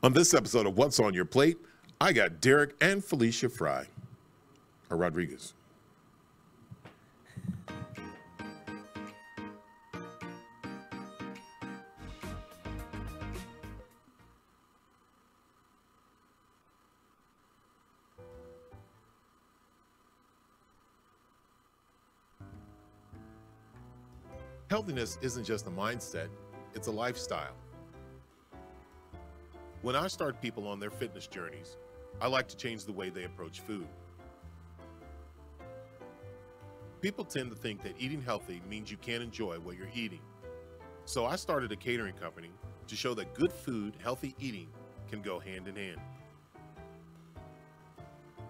On 0.00 0.12
this 0.12 0.32
episode 0.32 0.64
of 0.64 0.76
What's 0.76 1.00
on 1.00 1.12
Your 1.12 1.24
Plate, 1.24 1.58
I 2.00 2.12
got 2.12 2.40
Derek 2.40 2.76
and 2.80 3.04
Felicia 3.04 3.48
Fry, 3.48 3.84
or 4.90 4.96
Rodriguez. 4.96 5.54
Healthiness 24.70 25.18
isn't 25.22 25.42
just 25.42 25.66
a 25.66 25.70
mindset, 25.70 26.28
it's 26.76 26.86
a 26.86 26.92
lifestyle. 26.92 27.56
When 29.82 29.94
I 29.94 30.08
start 30.08 30.42
people 30.42 30.66
on 30.66 30.80
their 30.80 30.90
fitness 30.90 31.28
journeys, 31.28 31.76
I 32.20 32.26
like 32.26 32.48
to 32.48 32.56
change 32.56 32.84
the 32.84 32.92
way 32.92 33.10
they 33.10 33.24
approach 33.24 33.60
food. 33.60 33.86
People 37.00 37.24
tend 37.24 37.50
to 37.50 37.56
think 37.56 37.84
that 37.84 37.94
eating 37.96 38.20
healthy 38.20 38.60
means 38.68 38.90
you 38.90 38.96
can't 38.96 39.22
enjoy 39.22 39.54
what 39.60 39.76
you're 39.76 39.86
eating. 39.94 40.20
So 41.04 41.26
I 41.26 41.36
started 41.36 41.70
a 41.70 41.76
catering 41.76 42.14
company 42.14 42.50
to 42.88 42.96
show 42.96 43.14
that 43.14 43.34
good 43.34 43.52
food, 43.52 43.94
healthy 44.02 44.34
eating 44.40 44.66
can 45.08 45.22
go 45.22 45.38
hand 45.38 45.68
in 45.68 45.76
hand. 45.76 46.00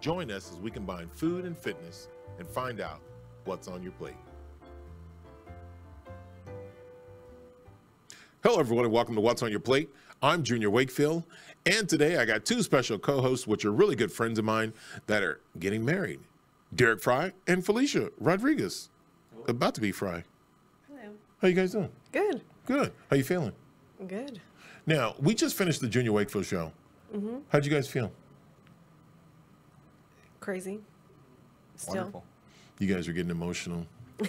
Join 0.01 0.31
us 0.31 0.51
as 0.51 0.59
we 0.59 0.71
combine 0.71 1.09
food 1.09 1.45
and 1.45 1.59
fitness 1.59 2.09
and 2.39 2.49
find 2.49 2.81
out 2.81 3.03
what's 3.45 3.69
on 3.69 3.83
your 3.83 3.93
plate. 3.93 4.17
Hello, 8.45 8.61
everyone, 8.61 8.85
and 8.85 8.95
welcome 8.95 9.17
to 9.17 9.21
What's 9.21 9.43
on 9.43 9.51
Your 9.51 9.59
Plate. 9.59 9.91
I'm 10.23 10.45
Junior 10.45 10.71
Wakefield, 10.71 11.25
and 11.67 11.89
today 11.89 12.19
I 12.19 12.25
got 12.25 12.45
two 12.45 12.63
special 12.63 12.97
co 12.97 13.21
hosts, 13.21 13.49
which 13.49 13.65
are 13.65 13.73
really 13.73 13.97
good 13.97 14.13
friends 14.13 14.39
of 14.39 14.45
mine 14.45 14.73
that 15.09 15.25
are 15.25 15.41
getting 15.59 15.85
married 15.85 16.21
Derek 16.73 17.03
Fry 17.03 17.33
and 17.49 17.67
Felicia 17.67 18.11
Rodriguez. 18.21 18.91
About 19.49 19.75
to 19.75 19.81
be 19.81 19.91
Fry. 19.91 20.23
Hello. 20.89 21.15
How 21.43 21.49
you 21.49 21.55
guys 21.55 21.73
doing? 21.73 21.91
Good. 22.13 22.43
Good. 22.67 22.93
How 23.11 23.17
you 23.17 23.25
feeling? 23.25 23.53
Good. 24.07 24.41
Now, 24.87 25.17
we 25.19 25.35
just 25.35 25.57
finished 25.57 25.81
the 25.81 25.89
Junior 25.89 26.13
Wakefield 26.13 26.47
show. 26.47 26.73
Mm-hmm. 27.13 27.39
How'd 27.49 27.65
you 27.65 27.73
guys 27.73 27.89
feel? 27.89 28.13
Crazy. 30.39 30.79
Still. 31.75 31.95
Wonderful. 31.97 32.25
You 32.79 32.95
guys 32.95 33.09
are 33.09 33.13
getting 33.13 33.33
emotional. 33.33 33.85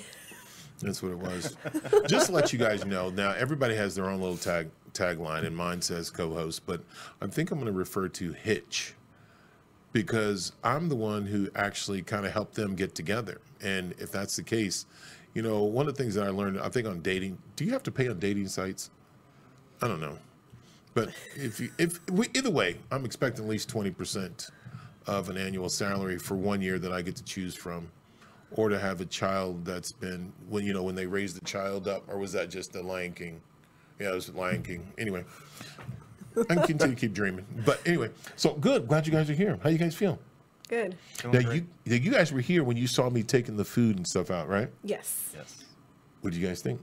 That's 0.81 1.03
what 1.03 1.11
it 1.11 1.17
was. 1.17 1.57
Just 2.07 2.27
to 2.27 2.31
let 2.31 2.53
you 2.53 2.59
guys 2.59 2.85
know, 2.85 3.09
now 3.09 3.31
everybody 3.31 3.75
has 3.75 3.95
their 3.95 4.05
own 4.05 4.21
little 4.21 4.37
tag 4.37 4.69
tagline, 4.93 5.45
and 5.45 5.55
mine 5.55 5.81
says 5.81 6.09
co-host, 6.09 6.65
but 6.65 6.81
I 7.21 7.27
think 7.27 7.51
I'm 7.51 7.59
going 7.59 7.71
to 7.71 7.77
refer 7.77 8.07
to 8.07 8.31
Hitch 8.31 8.95
because 9.91 10.53
I'm 10.63 10.89
the 10.89 10.95
one 10.95 11.25
who 11.25 11.49
actually 11.55 12.01
kind 12.01 12.25
of 12.25 12.31
helped 12.31 12.55
them 12.55 12.75
get 12.75 12.95
together. 12.95 13.41
And 13.61 13.93
if 13.97 14.11
that's 14.11 14.35
the 14.35 14.43
case, 14.43 14.85
you 15.33 15.41
know, 15.41 15.63
one 15.63 15.87
of 15.87 15.95
the 15.95 16.01
things 16.01 16.15
that 16.15 16.25
I 16.25 16.29
learned, 16.29 16.59
I 16.59 16.69
think 16.69 16.87
on 16.87 17.01
dating, 17.01 17.37
do 17.55 17.65
you 17.65 17.71
have 17.71 17.83
to 17.83 17.91
pay 17.91 18.07
on 18.07 18.19
dating 18.19 18.47
sites? 18.47 18.89
I 19.81 19.87
don't 19.87 20.01
know, 20.01 20.17
but 20.93 21.09
if 21.35 21.59
you, 21.59 21.71
if 21.77 21.99
we, 22.09 22.27
either 22.33 22.49
way, 22.49 22.77
I'm 22.91 23.05
expecting 23.05 23.45
at 23.45 23.49
least 23.49 23.69
20% 23.69 24.49
of 25.07 25.29
an 25.29 25.37
annual 25.37 25.69
salary 25.69 26.17
for 26.17 26.35
one 26.35 26.61
year 26.61 26.79
that 26.79 26.91
I 26.91 27.01
get 27.01 27.15
to 27.15 27.23
choose 27.23 27.55
from 27.55 27.89
or 28.51 28.69
to 28.69 28.79
have 28.79 29.01
a 29.01 29.05
child 29.05 29.63
that's 29.65 29.91
been 29.91 30.31
when 30.49 30.65
you 30.65 30.73
know 30.73 30.83
when 30.83 30.95
they 30.95 31.05
raise 31.05 31.33
the 31.33 31.45
child 31.45 31.87
up 31.87 32.03
or 32.07 32.17
was 32.17 32.31
that 32.33 32.49
just 32.49 32.73
the 32.73 32.81
lion 32.81 33.11
king 33.13 33.39
yeah 33.99 34.09
it 34.11 34.15
was 34.15 34.27
the 34.27 34.37
lion 34.37 34.63
king 34.63 34.91
anyway 34.97 35.23
i 36.49 36.55
can 36.55 36.63
continue 36.63 36.95
to 36.95 36.99
keep 36.99 37.13
dreaming 37.13 37.45
but 37.65 37.79
anyway 37.85 38.09
so 38.35 38.53
good 38.55 38.87
glad 38.87 39.05
you 39.05 39.11
guys 39.11 39.29
are 39.29 39.33
here 39.33 39.59
how 39.63 39.69
you 39.69 39.77
guys 39.77 39.95
feel 39.95 40.17
Good. 40.67 40.95
Now 41.25 41.31
great. 41.41 41.63
you 41.85 41.95
you 41.95 42.11
guys 42.11 42.31
were 42.31 42.41
here 42.41 42.63
when 42.63 42.77
you 42.77 42.85
saw 42.85 43.09
me 43.09 43.23
taking 43.23 43.57
the 43.57 43.65
food 43.65 43.97
and 43.97 44.05
stuff 44.07 44.29
out 44.29 44.47
right 44.47 44.69
Yes. 44.83 45.31
Yes. 45.35 45.63
what 46.21 46.31
do 46.33 46.39
you 46.39 46.45
guys 46.47 46.61
think 46.61 46.79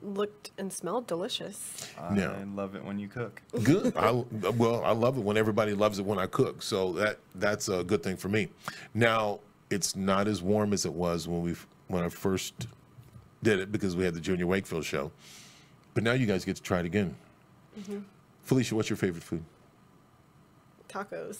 Looked 0.00 0.52
and 0.58 0.72
smelled 0.72 1.08
delicious. 1.08 1.84
I 2.00 2.14
No. 2.14 2.36
love 2.54 2.76
it 2.76 2.84
when 2.84 3.00
you 3.00 3.08
cook. 3.08 3.42
good 3.64 3.96
I, 3.96 4.10
well 4.56 4.84
i 4.84 4.92
love 4.92 5.18
it 5.18 5.22
when 5.24 5.36
everybody 5.36 5.72
loves 5.74 5.98
it 5.98 6.04
when 6.04 6.18
i 6.20 6.26
cook 6.26 6.62
so 6.62 6.92
that 6.94 7.18
that's 7.36 7.68
a 7.68 7.82
good 7.84 8.02
thing 8.04 8.16
for 8.16 8.28
me 8.28 8.48
now 8.94 9.40
it's 9.70 9.94
not 9.96 10.28
as 10.28 10.42
warm 10.42 10.72
as 10.72 10.84
it 10.86 10.92
was 10.92 11.26
when 11.28 11.42
we 11.42 11.54
when 11.88 12.02
i 12.04 12.08
first 12.08 12.66
did 13.42 13.58
it 13.60 13.70
because 13.70 13.94
we 13.96 14.04
had 14.04 14.14
the 14.14 14.20
junior 14.20 14.46
wakefield 14.46 14.84
show. 14.84 15.12
But 15.94 16.02
now 16.02 16.12
you 16.12 16.26
guys 16.26 16.44
get 16.44 16.56
to 16.56 16.62
try 16.62 16.80
it 16.80 16.86
again. 16.86 17.14
Mm-hmm. 17.78 17.98
Felicia 18.42 18.74
what's 18.74 18.90
your 18.90 18.96
favorite 18.96 19.22
food? 19.22 19.44
Tacos. 20.88 21.38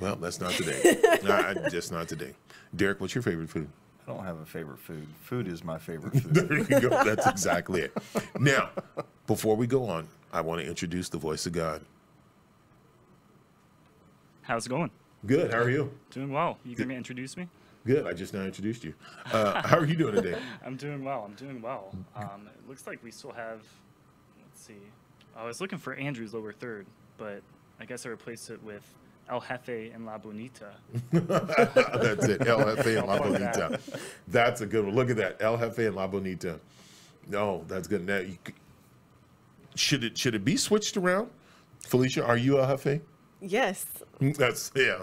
well 0.00 0.16
that's 0.16 0.40
not 0.40 0.52
today. 0.52 0.98
Nah, 1.24 1.48
I- 1.64 1.68
just 1.68 1.92
not 1.92 2.08
today. 2.08 2.34
Derek 2.74 3.00
what's 3.00 3.14
your 3.14 3.22
favorite 3.22 3.50
food? 3.50 3.68
I 4.08 4.12
don't 4.12 4.24
have 4.24 4.40
a 4.40 4.44
favorite 4.46 4.78
food. 4.80 5.06
Food 5.22 5.46
is 5.48 5.62
my 5.62 5.78
favorite 5.78 6.12
food. 6.22 6.34
there 6.34 6.58
you 6.58 6.88
go. 6.88 7.04
That's 7.04 7.26
exactly 7.26 7.82
it. 7.82 7.92
Now 8.40 8.70
before 9.26 9.54
we 9.56 9.66
go 9.66 9.84
on 9.88 10.08
i 10.32 10.40
want 10.40 10.60
to 10.62 10.66
introduce 10.66 11.08
the 11.10 11.18
voice 11.18 11.44
of 11.46 11.52
god. 11.52 11.82
How's 14.42 14.66
it 14.66 14.70
going? 14.70 14.90
Good 15.26 15.52
how 15.52 15.58
are 15.58 15.70
you 15.70 15.92
Doing 16.10 16.32
well. 16.32 16.58
You 16.64 16.74
gonna 16.76 16.94
introduce 16.94 17.36
me? 17.36 17.48
good 17.84 18.06
i 18.06 18.12
just 18.12 18.32
now 18.32 18.42
introduced 18.42 18.84
you 18.84 18.94
uh, 19.32 19.60
how 19.66 19.76
are 19.76 19.84
you 19.84 19.96
doing 19.96 20.14
today 20.14 20.38
I'm 20.64 20.76
doing 20.76 21.02
well. 21.04 21.24
I'm 21.26 21.34
doing 21.34 21.60
well. 21.60 21.92
Um, 22.14 22.48
it 22.54 22.68
looks 22.68 22.86
like 22.86 23.02
we 23.02 23.10
still 23.10 23.32
have. 23.32 23.60
Let's 24.40 24.64
see. 24.64 24.74
I 25.36 25.44
was 25.44 25.60
looking 25.60 25.78
for 25.78 25.94
Andrew's 25.94 26.32
lower 26.34 26.52
third, 26.52 26.86
but 27.18 27.42
I 27.80 27.84
guess 27.84 28.06
I 28.06 28.10
replaced 28.10 28.50
it 28.50 28.62
with 28.62 28.82
El 29.28 29.40
Jefe 29.40 29.92
and 29.92 30.06
La 30.06 30.18
Bonita. 30.18 30.74
That's 31.12 32.26
it. 32.28 32.46
El 32.46 32.76
Jefe 32.76 32.98
and 32.98 33.06
La 33.08 33.18
Bonita. 33.18 33.80
that. 33.80 34.00
That's 34.28 34.60
a 34.60 34.66
good 34.66 34.84
one. 34.84 34.94
Look 34.94 35.10
at 35.10 35.16
that. 35.16 35.36
El 35.40 35.56
Jefe 35.56 35.86
and 35.86 35.96
La 35.96 36.06
Bonita. 36.06 36.60
No, 37.28 37.64
that's 37.68 37.88
good. 37.88 38.04
Now, 38.06 38.18
you, 38.18 38.36
should 39.74 40.04
it 40.04 40.18
should 40.18 40.34
it 40.34 40.44
be 40.44 40.56
switched 40.56 40.96
around? 40.96 41.30
Felicia, 41.80 42.24
are 42.24 42.36
you 42.36 42.60
El 42.60 42.66
Jefe? 42.76 43.00
Yes. 43.42 43.84
That's 44.20 44.70
yeah. 44.76 45.02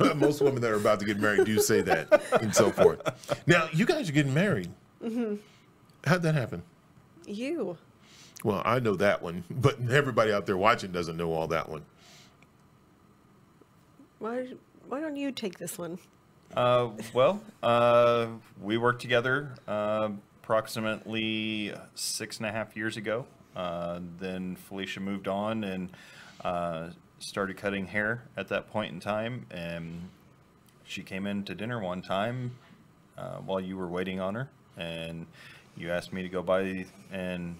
Most 0.16 0.42
women 0.42 0.60
that 0.60 0.70
are 0.70 0.76
about 0.76 0.98
to 1.00 1.06
get 1.06 1.18
married 1.20 1.46
do 1.46 1.60
say 1.60 1.80
that 1.82 2.22
and 2.42 2.54
so 2.54 2.70
forth. 2.70 3.00
Now, 3.46 3.68
you 3.72 3.86
guys 3.86 4.08
are 4.08 4.12
getting 4.12 4.34
married. 4.34 4.70
How'd 6.04 6.22
that 6.22 6.34
happen? 6.34 6.62
You. 7.26 7.78
Well, 8.42 8.62
I 8.64 8.80
know 8.80 8.96
that 8.96 9.22
one, 9.22 9.44
but 9.50 9.78
everybody 9.90 10.32
out 10.32 10.46
there 10.46 10.56
watching 10.56 10.92
doesn't 10.92 11.16
know 11.16 11.32
all 11.32 11.46
that 11.48 11.68
one. 11.68 11.82
Why? 14.18 14.48
Why 14.88 15.00
don't 15.00 15.16
you 15.16 15.30
take 15.30 15.58
this 15.58 15.78
one? 15.78 15.98
Uh, 16.56 16.88
well, 17.14 17.40
uh, 17.62 18.26
we 18.60 18.76
worked 18.76 19.00
together 19.00 19.54
uh, 19.68 20.08
approximately 20.42 21.72
six 21.94 22.38
and 22.38 22.46
a 22.46 22.50
half 22.50 22.76
years 22.76 22.96
ago. 22.96 23.24
Uh, 23.54 24.00
then 24.18 24.56
Felicia 24.56 25.00
moved 25.00 25.28
on 25.28 25.62
and 25.62 25.90
uh, 26.44 26.88
started 27.20 27.56
cutting 27.56 27.86
hair 27.86 28.24
at 28.36 28.48
that 28.48 28.70
point 28.70 28.92
in 28.92 29.00
time. 29.00 29.46
And 29.50 30.08
she 30.84 31.02
came 31.02 31.26
in 31.26 31.44
to 31.44 31.54
dinner 31.54 31.80
one 31.80 32.02
time 32.02 32.52
uh, 33.16 33.36
while 33.36 33.60
you 33.60 33.76
were 33.76 33.86
waiting 33.88 34.18
on 34.20 34.34
her, 34.34 34.50
and 34.76 35.26
you 35.76 35.90
asked 35.90 36.12
me 36.12 36.22
to 36.22 36.28
go 36.28 36.42
by 36.42 36.86
and 37.12 37.56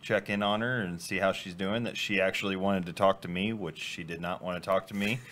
check 0.00 0.30
in 0.30 0.42
on 0.42 0.60
her 0.60 0.80
and 0.80 1.00
see 1.00 1.18
how 1.18 1.32
she's 1.32 1.54
doing. 1.54 1.82
That 1.84 1.96
she 1.96 2.20
actually 2.20 2.56
wanted 2.56 2.86
to 2.86 2.92
talk 2.92 3.22
to 3.22 3.28
me, 3.28 3.52
which 3.52 3.78
she 3.78 4.04
did 4.04 4.20
not 4.20 4.42
want 4.42 4.62
to 4.62 4.66
talk 4.66 4.86
to 4.88 4.94
me. 4.94 5.18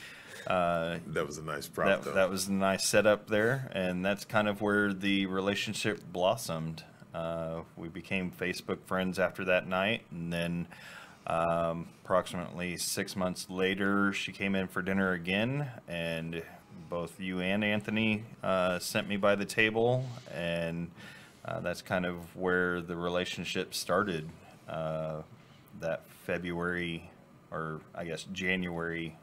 Uh, 0.46 0.98
That 1.08 1.26
was 1.26 1.38
a 1.38 1.42
nice 1.42 1.66
prop, 1.66 1.88
that, 1.88 2.02
though. 2.04 2.12
that 2.12 2.30
was 2.30 2.46
a 2.46 2.52
nice 2.52 2.86
setup 2.86 3.28
there, 3.28 3.68
and 3.72 4.04
that's 4.04 4.24
kind 4.24 4.46
of 4.46 4.60
where 4.62 4.92
the 4.92 5.26
relationship 5.26 6.00
blossomed. 6.12 6.84
Uh, 7.12 7.62
we 7.76 7.88
became 7.88 8.30
Facebook 8.30 8.78
friends 8.84 9.18
after 9.18 9.44
that 9.46 9.66
night, 9.66 10.02
and 10.12 10.32
then 10.32 10.68
um, 11.26 11.88
approximately 12.04 12.76
six 12.76 13.16
months 13.16 13.48
later, 13.50 14.12
she 14.12 14.32
came 14.32 14.54
in 14.54 14.68
for 14.68 14.82
dinner 14.82 15.12
again, 15.12 15.68
and 15.88 16.42
both 16.88 17.18
you 17.20 17.40
and 17.40 17.64
Anthony 17.64 18.22
uh, 18.42 18.78
sent 18.78 19.08
me 19.08 19.16
by 19.16 19.34
the 19.34 19.44
table, 19.44 20.04
and 20.32 20.90
uh, 21.44 21.60
that's 21.60 21.82
kind 21.82 22.06
of 22.06 22.36
where 22.36 22.80
the 22.80 22.96
relationship 22.96 23.74
started. 23.74 24.28
Uh, 24.68 25.22
that 25.80 26.02
February, 26.24 27.08
or 27.50 27.80
I 27.94 28.04
guess 28.04 28.24
January 28.32 29.16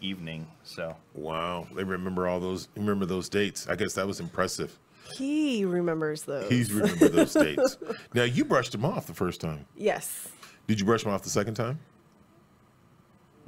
evening. 0.00 0.46
So. 0.62 0.96
wow, 1.14 1.66
they 1.74 1.84
remember 1.84 2.28
all 2.28 2.38
those. 2.40 2.68
Remember 2.76 3.06
those 3.06 3.28
dates? 3.28 3.66
I 3.68 3.76
guess 3.76 3.94
that 3.94 4.06
was 4.06 4.20
impressive. 4.20 4.78
He 5.16 5.64
remembers 5.64 6.22
those. 6.22 6.48
He's 6.50 6.72
remember 6.72 7.08
those 7.08 7.32
dates. 7.34 7.78
Now 8.14 8.24
you 8.24 8.44
brushed 8.44 8.74
him 8.74 8.84
off 8.84 9.06
the 9.06 9.14
first 9.14 9.40
time. 9.40 9.66
yes. 9.76 10.28
Did 10.66 10.80
you 10.80 10.86
brush 10.86 11.04
him 11.04 11.12
off 11.12 11.22
the 11.22 11.30
second 11.30 11.54
time? 11.54 11.78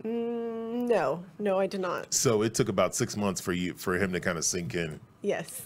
Mm, 0.04 0.88
no. 0.88 1.24
No, 1.38 1.58
I 1.58 1.66
did 1.66 1.80
not. 1.80 2.12
So 2.14 2.42
it 2.42 2.54
took 2.54 2.68
about 2.68 2.94
six 2.94 3.16
months 3.16 3.40
for 3.40 3.52
you 3.52 3.74
for 3.74 3.96
him 3.96 4.12
to 4.12 4.20
kind 4.20 4.38
of 4.38 4.44
sink 4.44 4.74
in, 4.74 5.00
Yes. 5.22 5.62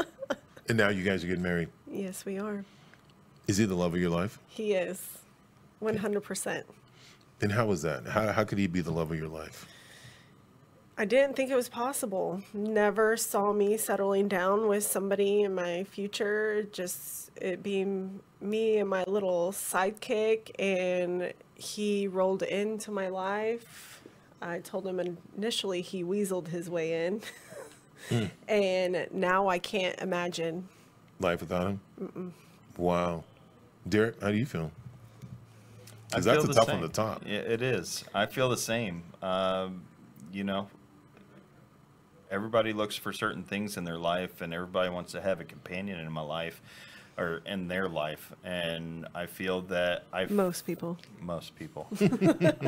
and 0.68 0.76
now 0.76 0.88
you 0.90 1.02
guys 1.02 1.24
are 1.24 1.26
getting 1.26 1.42
married. 1.42 1.68
yes, 1.90 2.24
we 2.26 2.38
are. 2.38 2.64
Is 3.46 3.56
he 3.56 3.64
the 3.64 3.74
love 3.74 3.94
of 3.94 4.00
your 4.00 4.10
life? 4.10 4.38
He 4.48 4.72
is. 4.74 5.02
One 5.80 5.96
hundred 5.96 6.22
percent. 6.22 6.66
And 7.40 7.50
how 7.52 7.66
was 7.66 7.82
that? 7.82 8.06
How, 8.06 8.32
how 8.32 8.44
could 8.44 8.58
he 8.58 8.66
be 8.66 8.80
the 8.80 8.92
love 8.92 9.10
of 9.10 9.18
your 9.18 9.28
life? 9.28 9.66
I 10.96 11.04
didn't 11.04 11.34
think 11.34 11.50
it 11.50 11.56
was 11.56 11.68
possible. 11.68 12.42
Never 12.52 13.16
saw 13.16 13.52
me 13.52 13.76
settling 13.76 14.28
down 14.28 14.68
with 14.68 14.84
somebody 14.84 15.42
in 15.42 15.54
my 15.54 15.84
future. 15.84 16.62
Just 16.72 17.30
it 17.36 17.62
being 17.64 18.20
me 18.40 18.78
and 18.78 18.88
my 18.88 19.02
little 19.08 19.50
sidekick, 19.50 20.52
and 20.58 21.32
he 21.56 22.06
rolled 22.06 22.42
into 22.44 22.92
my 22.92 23.08
life. 23.08 24.02
I 24.40 24.60
told 24.60 24.86
him 24.86 25.18
initially 25.36 25.80
he 25.80 26.04
weaseled 26.04 26.48
his 26.48 26.70
way 26.70 27.06
in, 27.06 27.22
and 28.48 29.08
now 29.10 29.48
I 29.48 29.58
can't 29.58 29.98
imagine. 30.00 30.68
Life 31.18 31.40
without 31.40 31.66
him? 31.98 32.34
Wow. 32.76 33.24
Derek, 33.88 34.20
how 34.20 34.30
do 34.30 34.36
you 34.36 34.46
feel? 34.46 34.70
I 36.12 36.16
'Cause 36.16 36.24
that's 36.26 36.36
feel 36.42 36.44
a 36.44 36.48
the 36.48 36.54
tough 36.54 36.68
one 36.68 36.76
same. 36.80 36.88
to 36.88 36.94
top. 36.94 37.22
Yeah, 37.26 37.38
It 37.38 37.62
is. 37.62 38.04
I 38.14 38.26
feel 38.26 38.48
the 38.48 38.56
same. 38.56 39.02
Um, 39.22 39.82
you 40.32 40.44
know, 40.44 40.68
everybody 42.30 42.72
looks 42.72 42.96
for 42.96 43.12
certain 43.12 43.42
things 43.42 43.76
in 43.76 43.84
their 43.84 43.98
life, 43.98 44.40
and 44.40 44.52
everybody 44.52 44.90
wants 44.90 45.12
to 45.12 45.20
have 45.20 45.40
a 45.40 45.44
companion 45.44 45.98
in 46.00 46.10
my 46.10 46.20
life 46.20 46.60
or 47.16 47.42
in 47.46 47.68
their 47.68 47.88
life. 47.88 48.32
And 48.42 49.06
I 49.14 49.26
feel 49.26 49.62
that 49.62 50.04
I've 50.12 50.30
Most 50.30 50.66
people. 50.66 50.98
most 51.20 51.54
people. 51.56 51.88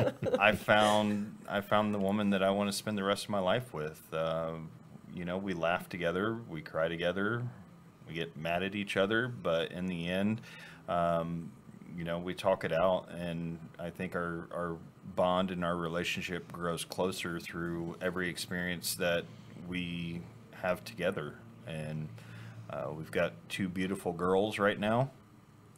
I 0.39 0.53
found 0.53 1.37
I 1.49 1.61
found 1.61 1.93
the 1.93 1.99
woman 1.99 2.29
that 2.31 2.43
I 2.43 2.49
want 2.51 2.69
to 2.71 2.75
spend 2.75 2.97
the 2.97 3.03
rest 3.03 3.25
of 3.25 3.29
my 3.29 3.39
life 3.39 3.73
with. 3.73 4.01
Um, 4.13 4.69
you 5.13 5.25
know, 5.25 5.37
we 5.37 5.53
laugh 5.53 5.89
together, 5.89 6.37
we 6.47 6.61
cry 6.61 6.87
together, 6.87 7.41
we 8.07 8.13
get 8.13 8.37
mad 8.37 8.63
at 8.63 8.75
each 8.75 8.97
other, 8.97 9.27
but 9.27 9.71
in 9.71 9.87
the 9.87 10.07
end, 10.07 10.41
um, 10.87 11.51
you 11.97 12.03
know, 12.03 12.19
we 12.19 12.33
talk 12.35 12.63
it 12.63 12.71
out, 12.71 13.09
and 13.17 13.57
I 13.79 13.89
think 13.89 14.15
our 14.15 14.47
our 14.53 14.77
bond 15.15 15.51
and 15.51 15.65
our 15.65 15.75
relationship 15.75 16.51
grows 16.51 16.85
closer 16.85 17.39
through 17.39 17.95
every 18.01 18.29
experience 18.29 18.93
that 18.95 19.23
we 19.67 20.21
have 20.61 20.83
together. 20.83 21.35
And 21.67 22.07
uh, 22.69 22.87
we've 22.95 23.11
got 23.11 23.33
two 23.49 23.67
beautiful 23.69 24.13
girls 24.13 24.59
right 24.59 24.79
now 24.79 25.11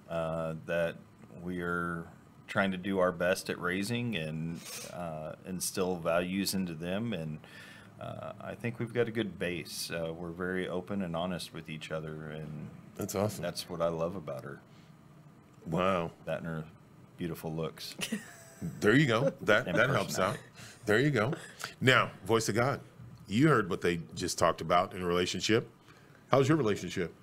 uh, 0.10 0.54
that 0.66 0.96
we 1.42 1.62
are 1.62 2.06
trying 2.48 2.72
to 2.72 2.78
do 2.78 3.00
our 3.00 3.12
best 3.12 3.50
at 3.50 3.60
raising 3.60 4.16
and 4.16 4.60
uh, 4.94 5.34
instill 5.48 5.96
values 5.96 6.54
into 6.54 6.74
them. 6.74 7.14
And 7.14 7.40
uh, 8.02 8.34
I 8.42 8.56
think 8.56 8.80
we've 8.80 8.94
got 8.94 9.08
a 9.08 9.12
good 9.12 9.38
base. 9.38 9.92
Uh, 9.92 10.14
we're 10.14 10.32
very 10.32 10.68
open 10.68 11.02
and 11.04 11.16
honest 11.16 11.54
with 11.54 11.70
each 11.70 11.92
other, 11.92 12.32
and 12.32 12.70
That's 12.96 13.14
awesome. 13.14 13.44
that's 13.44 13.70
what 13.70 13.82
I 13.82 13.90
love 13.90 14.16
about 14.16 14.44
her. 14.44 14.60
wow. 15.68 16.12
That 16.26 16.40
and 16.40 16.48
her 16.48 16.64
beautiful 17.18 17.54
looks. 17.54 17.96
There 18.80 18.96
you 18.96 19.06
go. 19.06 19.32
That 19.42 19.68
And 19.68 19.78
that 19.78 19.90
helps 19.90 20.18
out. 20.20 20.38
There 20.86 21.00
you 21.00 21.12
go. 21.12 21.34
Now, 21.82 22.12
voice 22.26 22.48
of 22.50 22.56
God. 22.56 22.80
You 23.30 23.48
heard 23.48 23.70
what 23.70 23.82
they 23.82 24.02
just 24.16 24.40
talked 24.40 24.60
about 24.60 24.94
in 24.96 25.04
a 25.04 25.06
relationship. 25.06 25.70
How's 26.32 26.50
your 26.50 26.58
relationship? 26.58 27.14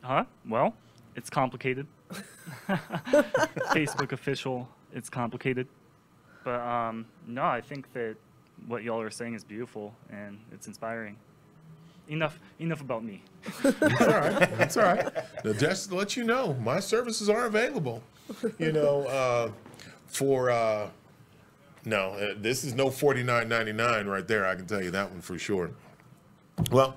Huh? 0.00 0.24
Well, 0.48 0.74
it's 1.14 1.28
complicated. 1.28 1.86
Facebook 2.68 4.12
official, 4.12 4.66
it's 4.94 5.10
complicated. 5.10 5.68
But 6.42 6.60
um, 6.60 7.04
no, 7.26 7.42
I 7.42 7.60
think 7.60 7.92
that 7.92 8.16
what 8.66 8.82
y'all 8.82 9.00
are 9.00 9.10
saying 9.10 9.34
is 9.34 9.44
beautiful 9.44 9.94
and 10.10 10.38
it's 10.52 10.66
inspiring. 10.66 11.16
Enough, 12.08 12.40
enough 12.58 12.80
about 12.80 13.04
me. 13.04 13.22
That's 13.62 14.00
all 14.00 14.08
right. 14.08 14.56
That's 14.56 14.76
all 14.78 14.84
right. 14.84 15.14
Now, 15.44 15.52
just 15.52 15.90
to 15.90 15.94
let 15.94 16.16
you 16.16 16.24
know, 16.24 16.54
my 16.54 16.80
services 16.80 17.28
are 17.28 17.44
available. 17.44 18.02
You 18.58 18.72
know, 18.72 19.06
uh, 19.06 19.50
for 20.06 20.50
uh, 20.50 20.88
no, 21.84 22.10
uh, 22.12 22.34
this 22.36 22.64
is 22.64 22.74
no 22.74 22.90
forty 22.90 23.22
nine 23.22 23.48
ninety 23.48 23.72
nine 23.72 24.06
right 24.06 24.26
there. 24.26 24.46
I 24.46 24.54
can 24.54 24.66
tell 24.66 24.82
you 24.82 24.90
that 24.92 25.10
one 25.10 25.20
for 25.20 25.38
sure. 25.38 25.70
Well, 26.70 26.96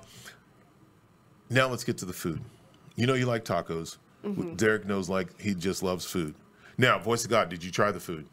now 1.50 1.68
let's 1.68 1.84
get 1.84 1.98
to 1.98 2.04
the 2.04 2.12
food. 2.12 2.40
You 2.96 3.06
know, 3.06 3.14
you 3.14 3.26
like 3.26 3.44
tacos. 3.44 3.98
Derek 4.56 4.86
knows 4.86 5.08
like 5.08 5.40
he 5.40 5.54
just 5.54 5.82
loves 5.84 6.04
food. 6.04 6.34
Now, 6.78 6.98
voice 6.98 7.22
of 7.24 7.30
God, 7.30 7.48
did 7.48 7.62
you 7.62 7.70
try 7.70 7.92
the 7.92 8.00
food? 8.00 8.26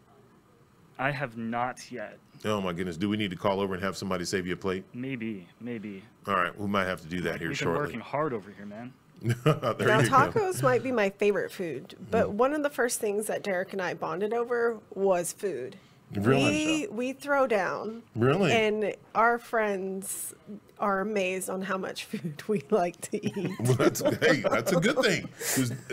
I 0.98 1.12
have 1.12 1.38
not 1.38 1.92
yet. 1.92 2.18
Oh 2.46 2.60
my 2.62 2.74
goodness, 2.74 2.98
do 2.98 3.08
we 3.10 3.16
need 3.18 3.30
to 3.30 3.38
call 3.38 3.60
over 3.60 3.76
and 3.76 3.84
have 3.84 3.96
somebody 3.96 4.26
save 4.26 4.48
you 4.48 4.54
a 4.54 4.58
plate? 4.58 4.84
Maybe, 4.94 5.48
maybe. 5.62 6.04
All 6.28 6.34
right, 6.36 6.58
we 6.58 6.68
might 6.68 6.86
have 6.86 7.00
to 7.02 7.08
do 7.08 7.22
that 7.22 7.40
here 7.40 7.50
We've 7.50 7.60
been 7.60 7.68
working 7.70 8.00
hard 8.00 8.34
over 8.34 8.52
here, 8.52 8.66
man. 8.66 8.92
now, 9.22 9.30
you 9.36 9.40
go. 9.46 10.02
tacos 10.10 10.62
might 10.64 10.82
be 10.84 10.92
my 10.92 11.10
favorite 11.12 11.52
food, 11.52 11.96
but 12.12 12.28
Mm-hmm. 12.28 12.38
one 12.38 12.54
of 12.54 12.64
the 12.64 12.70
first 12.70 13.00
things 13.00 13.28
that 13.28 13.44
Derek 13.44 13.72
and 13.74 13.82
I 13.82 13.94
bonded 13.94 14.34
over 14.34 14.80
was 14.96 15.32
food. 15.32 15.78
Really? 16.16 16.88
We 16.88 16.88
we 16.88 17.14
throw 17.14 17.48
down. 17.48 18.04
Really? 18.16 18.52
And 18.52 18.96
our 19.16 19.40
friends 19.40 20.34
are 20.80 21.00
amazed 21.02 21.50
on 21.50 21.62
how 21.62 21.78
much 21.78 22.06
food 22.06 22.42
we 22.48 22.64
like 22.70 23.00
to 23.10 23.26
eat. 23.26 23.52
Well, 23.60 23.76
that's 23.76 24.02
hey, 24.02 24.44
that's 24.50 24.72
a 24.72 24.80
good 24.80 25.00
thing. 25.00 25.30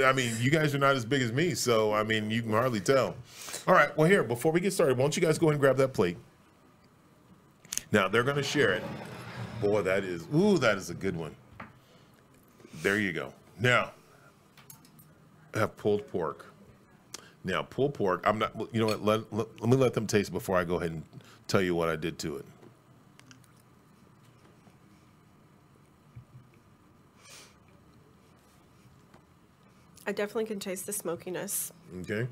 I 0.04 0.12
mean, 0.12 0.34
you 0.40 0.50
guys 0.50 0.74
are 0.74 0.78
not 0.78 0.96
as 0.96 1.04
big 1.04 1.22
as 1.22 1.32
me, 1.32 1.54
so 1.54 1.92
I 1.92 2.02
mean, 2.02 2.30
you 2.30 2.42
can 2.42 2.52
hardly 2.52 2.80
tell. 2.80 3.14
All 3.66 3.74
right, 3.74 3.96
well, 3.96 4.08
here 4.08 4.22
before 4.24 4.52
we 4.52 4.60
get 4.60 4.72
started, 4.72 4.96
why 4.96 5.04
don't 5.04 5.16
you 5.16 5.22
guys 5.22 5.38
go 5.38 5.46
ahead 5.46 5.54
and 5.54 5.60
grab 5.60 5.76
that 5.76 5.92
plate? 5.92 6.16
Now 7.92 8.08
they're 8.08 8.24
going 8.24 8.36
to 8.36 8.42
share 8.42 8.72
it. 8.72 8.82
Boy, 9.60 9.82
that 9.82 10.04
is 10.04 10.26
ooh, 10.34 10.58
that 10.58 10.76
is 10.76 10.90
a 10.90 10.94
good 10.94 11.16
one. 11.16 11.34
There 12.82 12.98
you 12.98 13.12
go. 13.12 13.32
Now, 13.58 13.92
I 15.54 15.58
have 15.60 15.76
pulled 15.76 16.06
pork. 16.08 16.46
Now, 17.42 17.62
pulled 17.62 17.94
pork. 17.94 18.22
I'm 18.24 18.38
not. 18.38 18.52
You 18.72 18.80
know 18.80 18.86
what? 18.86 19.04
Let, 19.04 19.32
let, 19.32 19.60
let 19.60 19.70
me 19.70 19.76
let 19.76 19.94
them 19.94 20.06
taste 20.06 20.32
before 20.32 20.56
I 20.56 20.64
go 20.64 20.76
ahead 20.76 20.92
and 20.92 21.02
tell 21.48 21.62
you 21.62 21.74
what 21.74 21.88
I 21.88 21.96
did 21.96 22.18
to 22.20 22.36
it. 22.36 22.44
I 30.06 30.12
definitely 30.12 30.46
can 30.46 30.58
taste 30.58 30.86
the 30.86 30.92
smokiness. 30.92 31.72
Okay. 32.00 32.26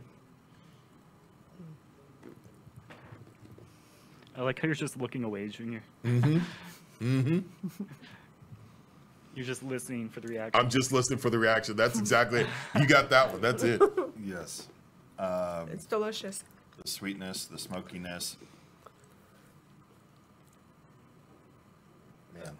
I 4.36 4.42
like 4.42 4.58
how 4.60 4.66
you're 4.66 4.74
just 4.74 4.96
looking 5.00 5.24
away, 5.24 5.48
Junior. 5.48 5.82
Mm-hmm. 6.04 6.38
Mm-hmm. 7.00 7.84
you're 9.34 9.46
just 9.46 9.62
listening 9.62 10.08
for 10.08 10.20
the 10.20 10.28
reaction. 10.28 10.60
I'm 10.60 10.70
just 10.70 10.92
listening 10.92 11.18
for 11.18 11.30
the 11.30 11.38
reaction. 11.38 11.76
That's 11.76 11.98
exactly 11.98 12.40
it. 12.40 12.46
You 12.78 12.86
got 12.86 13.10
that 13.10 13.32
one. 13.32 13.40
That's 13.40 13.62
it. 13.62 13.80
yes. 14.24 14.68
It's 15.18 15.86
delicious. 15.86 16.44
The 16.82 16.88
sweetness, 16.88 17.46
the 17.46 17.58
smokiness. 17.58 18.36
Man. 22.34 22.56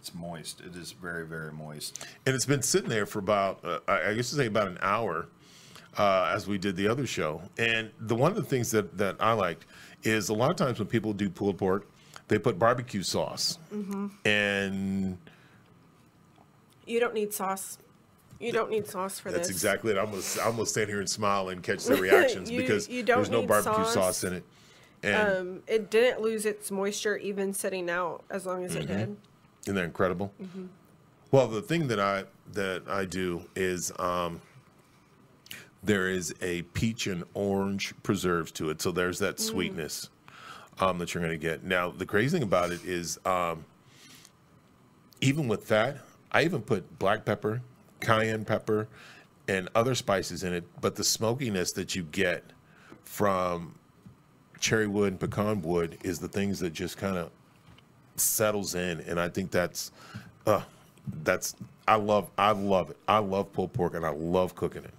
It's 0.00 0.14
moist. 0.14 0.60
It 0.60 0.76
is 0.76 0.92
very, 0.92 1.26
very 1.26 1.52
moist. 1.52 2.04
and 2.26 2.34
it's 2.34 2.46
been 2.46 2.62
sitting 2.62 2.88
there 2.88 3.06
for 3.06 3.18
about 3.20 3.64
uh, 3.64 3.78
I 3.88 4.10
I 4.10 4.14
guess 4.14 4.30
to 4.30 4.36
say 4.36 4.46
about 4.46 4.66
an 4.68 4.78
hour 4.82 5.28
uh, 5.98 6.32
as 6.34 6.46
we 6.48 6.58
did 6.58 6.76
the 6.76 6.88
other 6.88 7.06
show. 7.06 7.42
And 7.58 7.90
the 8.00 8.14
one 8.14 8.30
of 8.30 8.36
the 8.36 8.42
things 8.44 8.70
that 8.72 8.98
that 8.98 9.16
I 9.20 9.32
liked 9.32 9.66
is 10.02 10.28
a 10.28 10.34
lot 10.34 10.50
of 10.50 10.56
times 10.56 10.78
when 10.78 10.88
people 10.88 11.12
do 11.12 11.30
pulled 11.30 11.58
pork, 11.58 11.86
they 12.28 12.38
put 12.38 12.58
barbecue 12.58 13.02
sauce, 13.04 13.58
and 14.24 15.18
You 16.86 16.98
don't 17.00 17.14
need 17.14 17.32
sauce. 17.32 17.78
You 18.42 18.52
don't 18.52 18.70
need 18.70 18.86
sauce 18.86 19.18
for 19.20 19.30
that's 19.30 19.48
this. 19.48 19.48
That's 19.48 19.56
exactly 19.56 19.92
it. 19.92 19.98
I'm 19.98 20.06
gonna 20.10 20.22
I'm 20.42 20.52
gonna 20.56 20.66
stand 20.66 20.88
here 20.88 20.98
and 21.00 21.08
smile 21.08 21.48
and 21.50 21.62
catch 21.62 21.84
their 21.84 21.96
reactions 22.02 22.50
You- 22.50 22.60
because 22.60 22.88
you 22.88 23.02
there's 23.02 23.30
no 23.30 23.46
barbecue 23.46 23.72
sauce. 23.84 23.94
sauce. 23.94 24.24
in 24.24 24.32
it. 24.34 24.44
And 25.04 25.36
Um, 25.38 25.62
it 25.66 25.90
didn't 25.90 26.20
lose 26.20 26.46
its 26.46 26.70
moisture 26.70 27.16
even 27.16 27.52
sitting 27.54 27.88
out 27.90 28.22
as 28.30 28.46
long 28.46 28.64
as 28.64 28.74
it 28.76 28.86
Mm-hmm. 28.88 28.98
did. 28.98 29.16
Isn't 29.64 29.74
that 29.76 29.84
incredible? 29.84 30.32
Well, 31.30 31.48
the 31.48 31.62
thing 31.62 31.88
that 31.88 31.98
I 32.00 32.24
that 32.52 32.82
I 32.88 33.04
do 33.04 33.44
is 33.56 33.92
um, 33.98 34.40
there 35.82 36.08
is 36.08 36.34
a 36.42 36.62
peach 36.62 37.06
and 37.06 37.24
orange 37.34 37.94
preserves 38.02 38.52
to 38.52 38.70
it, 38.70 38.82
so 38.82 38.90
there's 38.92 39.18
that 39.20 39.40
sweetness 39.40 40.10
um, 40.78 40.98
that 40.98 41.14
you're 41.14 41.22
going 41.22 41.32
to 41.38 41.42
get. 41.42 41.64
Now, 41.64 41.90
the 41.90 42.06
crazy 42.06 42.36
thing 42.36 42.42
about 42.44 42.70
it 42.70 42.84
is, 42.84 43.18
um, 43.24 43.64
even 45.20 45.48
with 45.48 45.68
that, 45.68 45.98
I 46.30 46.44
even 46.44 46.62
put 46.62 46.98
black 46.98 47.24
pepper, 47.24 47.62
cayenne 48.02 48.44
pepper, 48.44 48.88
and 49.48 49.68
other 49.74 49.94
spices 49.94 50.44
in 50.44 50.52
it, 50.52 50.64
but 50.80 50.94
the 50.96 51.04
smokiness 51.04 51.72
that 51.72 51.94
you 51.94 52.02
get 52.04 52.44
from 53.04 53.74
cherry 54.60 54.86
wood 54.86 55.12
and 55.12 55.20
pecan 55.20 55.62
wood 55.62 55.98
is 56.04 56.18
the 56.20 56.28
things 56.28 56.60
that 56.60 56.72
just 56.72 56.96
kind 56.96 57.16
of 57.16 57.30
settles 58.16 58.74
in, 58.74 59.00
and 59.00 59.18
I 59.18 59.28
think 59.28 59.50
that's, 59.50 59.90
uh, 60.46 60.62
that's 61.24 61.56
I 61.88 61.96
love 61.96 62.30
I 62.38 62.52
love 62.52 62.90
it. 62.90 62.96
I 63.08 63.18
love 63.18 63.52
pulled 63.52 63.72
pork, 63.72 63.94
and 63.94 64.06
I 64.06 64.10
love 64.10 64.54
cooking 64.54 64.84
it. 64.84 64.94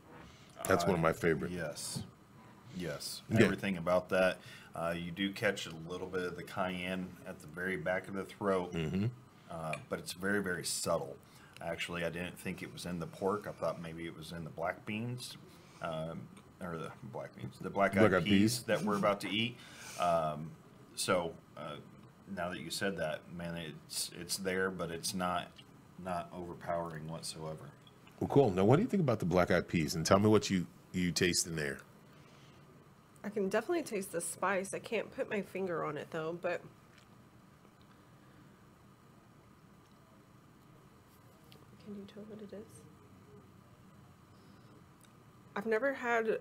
That's 0.67 0.86
one 0.86 0.95
of 0.95 1.01
my 1.01 1.13
favorite. 1.13 1.51
Yes. 1.51 2.01
Yes. 2.75 3.22
Yeah. 3.29 3.41
Everything 3.43 3.77
about 3.77 4.10
that. 4.10 4.38
Uh, 4.75 4.93
you 4.98 5.12
do 5.12 5.31
catch 5.31 5.67
a 5.67 5.72
little 5.89 6.07
bit 6.07 6.24
of 6.24 6.36
the 6.36 6.43
cayenne 6.43 7.07
at 7.27 7.39
the 7.39 7.48
very 7.48 7.77
back 7.77 8.07
of 8.07 8.15
the 8.15 8.24
throat, 8.25 8.74
Mm-hmm. 8.74 9.05
uh, 9.51 9.75
but 9.89 10.00
it's 10.00 10.13
very, 10.13 10.41
very 10.41 10.65
subtle. 10.65 11.15
Actually, 11.63 12.03
I 12.03 12.10
didn't 12.10 12.38
think 12.38 12.62
it 12.62 12.72
was 12.74 12.86
in 12.86 13.00
the 13.00 13.08
pork. 13.08 13.46
I 13.48 13.51
thought 13.51 13.82
maybe 13.82 14.05
it 14.05 14.17
was 14.17 14.32
in 14.32 14.43
the 14.43 14.50
black 14.50 14.86
beans. 14.86 15.38
Um, 15.82 16.22
or 16.62 16.77
the 16.77 16.91
black 17.12 17.36
beans, 17.36 17.55
the 17.60 17.70
black 17.70 17.93
Black 17.93 18.05
eyed 18.05 18.13
eyed 18.15 18.25
peas, 18.25 18.60
peas. 18.60 18.63
that 18.63 18.82
we're 18.82 18.98
about 18.98 19.20
to 19.22 19.29
eat. 19.29 19.58
Um, 20.00 20.51
so 20.96 21.34
uh, 21.58 21.75
now 22.36 22.50
that 22.50 22.60
you 22.60 22.70
said 22.70 22.98
that, 22.98 23.22
man, 23.36 23.55
it's 23.55 24.12
it's 24.20 24.38
there, 24.38 24.70
but 24.70 24.91
it's 24.91 25.13
not 25.13 25.48
not 26.03 26.29
overpowering 26.34 27.08
whatsoever. 27.10 27.70
Well, 28.20 28.29
cool. 28.29 28.51
Now, 28.51 28.63
what 28.63 28.77
do 28.77 28.82
you 28.82 28.88
think 28.88 29.01
about 29.01 29.20
the 29.20 29.25
black 29.25 29.51
eyed 29.51 29.67
peas? 29.67 29.96
And 29.96 30.05
tell 30.05 30.20
me 30.20 30.29
what 30.29 30.50
you 30.50 30.65
you 30.91 31.12
taste 31.12 31.48
in 31.48 31.55
there. 31.55 31.79
I 33.24 33.29
can 33.29 33.50
definitely 33.50 33.84
taste 33.84 34.12
the 34.12 34.22
spice. 34.22 34.74
I 34.74 34.79
can't 34.79 35.13
put 35.15 35.29
my 35.29 35.41
finger 35.41 35.84
on 35.84 35.98
it 35.98 36.08
though, 36.12 36.38
but 36.41 36.62
can 41.93 42.01
you 42.01 42.07
tell 42.13 42.23
what 42.23 42.41
it 42.41 42.53
is? 42.55 42.81
I've 45.55 45.65
never 45.65 45.93
had 45.93 46.39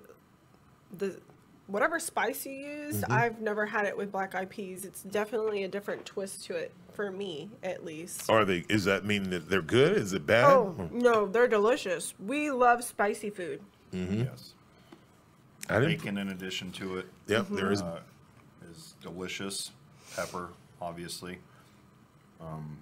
the 0.97 1.21
whatever 1.67 1.99
spice 1.99 2.47
you 2.47 2.53
used. 2.53 3.03
Mm-hmm. 3.03 3.13
I've 3.13 3.41
never 3.41 3.67
had 3.67 3.87
it 3.87 3.97
with 3.97 4.11
black 4.11 4.35
eyed 4.35 4.51
peas. 4.51 4.85
It's 4.85 5.03
definitely 5.03 5.65
a 5.65 5.69
different 5.69 6.07
twist 6.07 6.45
to 6.47 6.55
it 6.55 6.73
for 6.95 7.11
me, 7.11 7.51
at 7.63 7.85
least. 7.85 8.29
Are 8.31 8.45
they? 8.45 8.65
Is 8.69 8.85
that 8.85 9.05
mean 9.05 9.31
that 9.31 9.49
they're 9.51 9.63
good? 9.63 9.97
Is 9.97 10.13
it 10.13 10.27
bad? 10.27 10.45
Oh 10.45 10.89
no, 10.91 11.27
they're 11.27 11.49
delicious. 11.49 12.15
We 12.19 12.51
love 12.51 12.85
spicy 12.85 13.31
food. 13.31 13.61
Mm-hmm. 13.93 14.23
Yes, 14.23 14.55
I 15.69 15.79
didn't. 15.81 15.99
bacon 15.99 16.19
in 16.19 16.29
addition 16.31 16.73
to 16.73 16.99
it 16.99 17.07
Yep, 17.27 17.49
there 17.51 17.73
is. 17.73 17.83
uh, 17.83 18.01
is 18.71 18.95
delicious. 19.03 19.73
Pepper, 20.17 20.49
obviously. 20.81 21.39
Um, 22.41 22.79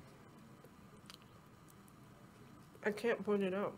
I 2.84 2.90
can't 2.90 3.24
point 3.24 3.42
it 3.42 3.54
out. 3.54 3.74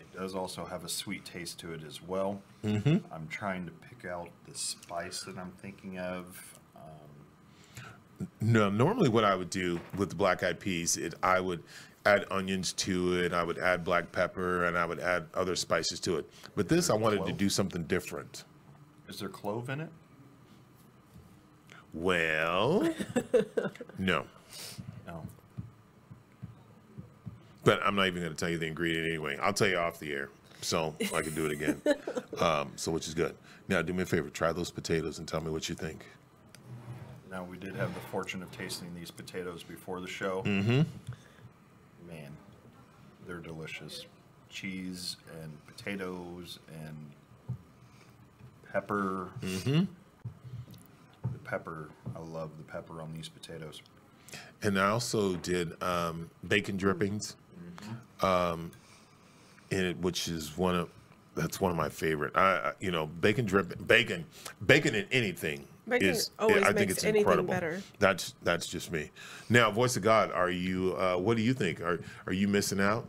It 0.00 0.16
does 0.16 0.34
also 0.34 0.64
have 0.64 0.84
a 0.84 0.88
sweet 0.88 1.24
taste 1.24 1.58
to 1.60 1.72
it 1.72 1.82
as 1.86 2.02
well. 2.02 2.40
Mm-hmm. 2.64 2.98
I'm 3.12 3.28
trying 3.28 3.66
to 3.66 3.72
pick 3.72 4.08
out 4.10 4.28
the 4.48 4.54
spice 4.56 5.22
that 5.22 5.36
I'm 5.38 5.52
thinking 5.60 5.98
of. 5.98 6.56
Um, 6.76 8.28
No, 8.40 8.70
normally 8.70 9.08
what 9.08 9.24
I 9.24 9.34
would 9.34 9.50
do 9.50 9.80
with 9.96 10.10
the 10.10 10.14
black 10.16 10.42
eyed 10.42 10.60
peas, 10.60 10.96
it 10.96 11.14
I 11.22 11.40
would 11.40 11.62
add 12.06 12.24
onions 12.30 12.72
to 12.74 13.14
it, 13.20 13.32
I 13.32 13.42
would 13.42 13.58
add 13.58 13.84
black 13.84 14.12
pepper, 14.12 14.64
and 14.64 14.78
I 14.78 14.84
would 14.86 15.00
add 15.00 15.26
other 15.34 15.56
spices 15.56 16.00
to 16.00 16.16
it. 16.16 16.30
But 16.54 16.68
this, 16.68 16.90
I 16.90 16.94
wanted 16.94 17.26
to 17.26 17.32
do 17.32 17.48
something 17.48 17.84
different. 17.84 18.44
is 19.08 19.18
there 19.18 19.28
clove 19.28 19.68
in 19.68 19.80
it? 19.80 19.90
Well, 21.92 22.94
no, 23.98 24.26
No. 25.06 25.26
But 27.68 27.84
I'm 27.84 27.94
not 27.94 28.06
even 28.06 28.22
going 28.22 28.34
to 28.34 28.38
tell 28.38 28.48
you 28.48 28.56
the 28.56 28.66
ingredient 28.66 29.06
anyway. 29.06 29.36
I'll 29.42 29.52
tell 29.52 29.68
you 29.68 29.76
off 29.76 29.98
the 29.98 30.10
air, 30.10 30.30
so 30.62 30.94
I 31.14 31.20
can 31.20 31.34
do 31.34 31.44
it 31.44 31.52
again. 31.52 31.82
um, 32.40 32.72
so 32.76 32.90
which 32.90 33.06
is 33.06 33.12
good. 33.12 33.34
Now, 33.68 33.82
do 33.82 33.92
me 33.92 34.04
a 34.04 34.06
favor, 34.06 34.30
try 34.30 34.52
those 34.52 34.70
potatoes 34.70 35.18
and 35.18 35.28
tell 35.28 35.42
me 35.42 35.50
what 35.50 35.68
you 35.68 35.74
think. 35.74 36.06
Now 37.30 37.44
we 37.44 37.58
did 37.58 37.74
have 37.74 37.92
the 37.92 38.00
fortune 38.00 38.42
of 38.42 38.50
tasting 38.52 38.94
these 38.94 39.10
potatoes 39.10 39.62
before 39.62 40.00
the 40.00 40.08
show. 40.08 40.42
Mm-hmm. 40.46 40.80
Man, 42.08 42.34
they're 43.26 43.36
delicious. 43.36 44.06
Cheese 44.48 45.18
and 45.42 45.52
potatoes 45.66 46.58
and 46.72 46.96
pepper. 48.72 49.28
Mm-hmm. 49.42 49.84
The 51.32 51.38
pepper, 51.44 51.90
I 52.16 52.20
love 52.20 52.48
the 52.56 52.64
pepper 52.64 53.02
on 53.02 53.12
these 53.12 53.28
potatoes. 53.28 53.82
And 54.62 54.78
I 54.78 54.88
also 54.88 55.36
did 55.36 55.80
um, 55.82 56.30
bacon 56.46 56.78
drippings, 56.78 57.36
um, 58.22 58.70
in 59.70 59.84
it, 59.84 59.98
which 59.98 60.28
is 60.28 60.56
one 60.56 60.74
of 60.74 60.88
that's 61.34 61.60
one 61.60 61.70
of 61.70 61.76
my 61.76 61.88
favorite. 61.88 62.36
I, 62.36 62.40
I 62.40 62.72
you 62.80 62.90
know 62.90 63.06
bacon 63.06 63.46
drip 63.46 63.86
bacon 63.86 64.24
bacon 64.66 64.94
in 64.94 65.06
anything 65.10 65.66
Bacon 65.88 66.08
is 66.10 66.30
always 66.38 66.62
I 66.62 66.72
think 66.72 66.90
it's 66.90 67.04
anything 67.04 67.20
incredible. 67.20 67.52
better. 67.52 67.82
That's 67.98 68.34
that's 68.42 68.66
just 68.66 68.92
me. 68.92 69.10
Now, 69.48 69.70
voice 69.70 69.96
of 69.96 70.02
God, 70.02 70.30
are 70.32 70.50
you? 70.50 70.94
Uh, 70.98 71.16
what 71.16 71.36
do 71.36 71.42
you 71.42 71.54
think? 71.54 71.80
Are 71.80 72.00
are 72.26 72.32
you 72.32 72.48
missing 72.48 72.80
out? 72.80 73.06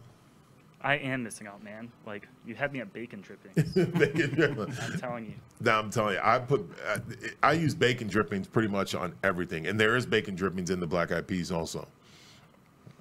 I 0.82 0.96
am 0.96 1.24
missing 1.24 1.46
out, 1.46 1.62
man. 1.62 1.92
Like 2.06 2.28
you 2.46 2.56
had 2.56 2.72
me 2.72 2.80
at 2.80 2.94
bacon 2.94 3.22
drippings. 3.22 3.74
bacon 4.00 4.34
dripping. 4.34 4.74
I'm 4.82 5.00
telling 5.00 5.26
you. 5.26 5.34
Now 5.60 5.80
I'm 5.80 5.90
telling 5.90 6.16
you, 6.16 6.22
I 6.24 6.40
put 6.40 6.66
uh, 6.88 7.00
I 7.44 7.54
use 7.54 7.76
bacon 7.76 8.08
drippings 8.08 8.48
pretty 8.48 8.70
much 8.70 8.96
on 8.96 9.14
everything, 9.24 9.68
and 9.68 9.80
there 9.80 9.96
is 9.98 10.06
bacon 10.06 10.36
drippings 10.36 10.70
in 10.70 10.80
the 10.80 10.88
black 10.88 11.12
eyed 11.12 11.28
peas 11.28 11.52
also. 11.52 11.88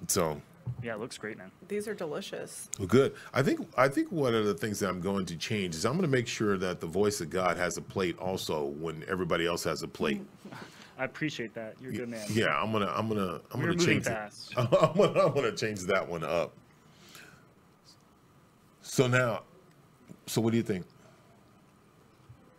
So 0.07 0.41
Yeah, 0.83 0.93
it 0.93 0.99
looks 0.99 1.17
great, 1.17 1.37
man. 1.37 1.51
These 1.67 1.87
are 1.87 1.93
delicious. 1.93 2.69
Well, 2.77 2.87
good. 2.87 3.13
I 3.33 3.43
think 3.43 3.67
I 3.77 3.87
think 3.87 4.11
one 4.11 4.33
of 4.35 4.45
the 4.45 4.53
things 4.53 4.79
that 4.79 4.89
I'm 4.89 5.01
going 5.01 5.25
to 5.27 5.35
change 5.35 5.75
is 5.75 5.85
I'm 5.85 5.93
going 5.93 6.03
to 6.03 6.07
make 6.07 6.27
sure 6.27 6.57
that 6.57 6.79
the 6.79 6.87
voice 6.87 7.21
of 7.21 7.29
God 7.29 7.57
has 7.57 7.77
a 7.77 7.81
plate 7.81 8.17
also 8.19 8.65
when 8.65 9.03
everybody 9.07 9.45
else 9.45 9.63
has 9.63 9.83
a 9.83 9.87
plate. 9.87 10.21
I 10.99 11.05
appreciate 11.05 11.53
that. 11.53 11.75
You're 11.81 11.91
a 11.91 11.95
good 11.95 12.09
man. 12.09 12.27
Yeah, 12.29 12.61
I'm 12.61 12.73
gonna 12.73 12.91
I'm 12.93 13.07
gonna 13.07 13.39
I'm 13.51 13.61
We're 13.61 13.67
gonna 13.67 13.77
moving 13.77 13.85
change 13.85 14.07
it. 14.07 14.09
fast. 14.09 14.53
I'm 14.57 14.67
gonna, 14.67 15.27
I'm 15.27 15.33
gonna 15.33 15.53
change 15.53 15.79
that 15.83 16.07
one 16.07 16.25
up. 16.25 16.53
So 18.81 19.07
now, 19.07 19.43
so 20.25 20.41
what 20.41 20.51
do 20.51 20.57
you 20.57 20.63
think? 20.63 20.85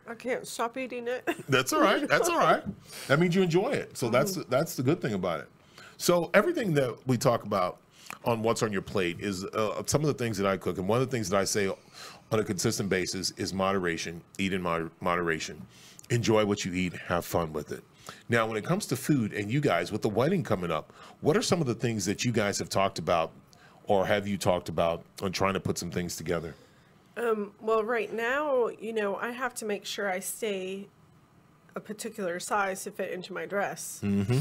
I 0.08 0.14
can't 0.14 0.46
stop 0.46 0.78
eating 0.78 1.06
it. 1.06 1.28
That's 1.48 1.72
all 1.74 1.82
right. 1.82 2.08
That's 2.08 2.30
all 2.30 2.38
right. 2.38 2.64
That 3.08 3.20
means 3.20 3.34
you 3.34 3.42
enjoy 3.42 3.70
it. 3.70 3.96
So 3.96 4.08
that's 4.08 4.32
mm-hmm. 4.32 4.50
that's 4.50 4.74
the 4.74 4.82
good 4.82 5.00
thing 5.00 5.12
about 5.12 5.40
it. 5.40 5.48
So 5.98 6.30
everything 6.34 6.72
that 6.74 6.96
we 7.06 7.16
talk 7.16 7.44
about 7.44 7.78
on 8.24 8.42
what's 8.42 8.62
on 8.62 8.72
your 8.72 8.82
plate 8.82 9.18
is 9.20 9.44
uh, 9.44 9.82
some 9.86 10.02
of 10.02 10.06
the 10.06 10.14
things 10.14 10.36
that 10.38 10.46
I 10.46 10.56
cook, 10.56 10.78
and 10.78 10.86
one 10.86 11.00
of 11.00 11.08
the 11.08 11.16
things 11.16 11.28
that 11.30 11.38
I 11.38 11.44
say 11.44 11.68
on 11.68 12.38
a 12.38 12.44
consistent 12.44 12.88
basis 12.88 13.32
is 13.32 13.52
moderation. 13.52 14.22
Eat 14.38 14.52
in 14.52 14.62
moder- 14.62 14.90
moderation. 15.00 15.60
Enjoy 16.10 16.44
what 16.44 16.64
you 16.64 16.72
eat. 16.72 16.92
Have 16.92 17.24
fun 17.24 17.52
with 17.52 17.72
it. 17.72 17.82
Now, 18.28 18.46
when 18.46 18.56
it 18.56 18.64
comes 18.64 18.86
to 18.86 18.96
food, 18.96 19.32
and 19.32 19.50
you 19.50 19.60
guys 19.60 19.92
with 19.92 20.02
the 20.02 20.08
wedding 20.08 20.42
coming 20.42 20.70
up, 20.70 20.92
what 21.20 21.36
are 21.36 21.42
some 21.42 21.60
of 21.60 21.66
the 21.66 21.74
things 21.74 22.04
that 22.06 22.24
you 22.24 22.32
guys 22.32 22.58
have 22.58 22.68
talked 22.68 22.98
about, 22.98 23.30
or 23.84 24.06
have 24.06 24.26
you 24.26 24.36
talked 24.36 24.68
about 24.68 25.04
on 25.22 25.32
trying 25.32 25.54
to 25.54 25.60
put 25.60 25.78
some 25.78 25.90
things 25.90 26.16
together? 26.16 26.54
well, 27.60 27.84
right 27.84 28.10
now, 28.14 28.68
you 28.80 28.94
know, 28.94 29.14
I 29.16 29.32
have 29.32 29.52
to 29.56 29.66
make 29.66 29.84
sure 29.84 30.10
I 30.10 30.20
stay 30.20 30.88
a 31.76 31.80
particular 31.80 32.40
size 32.40 32.84
to 32.84 32.90
fit 32.90 33.12
into 33.12 33.32
my 33.32 33.46
dress. 33.46 34.00
Mm-hmm. 34.02 34.38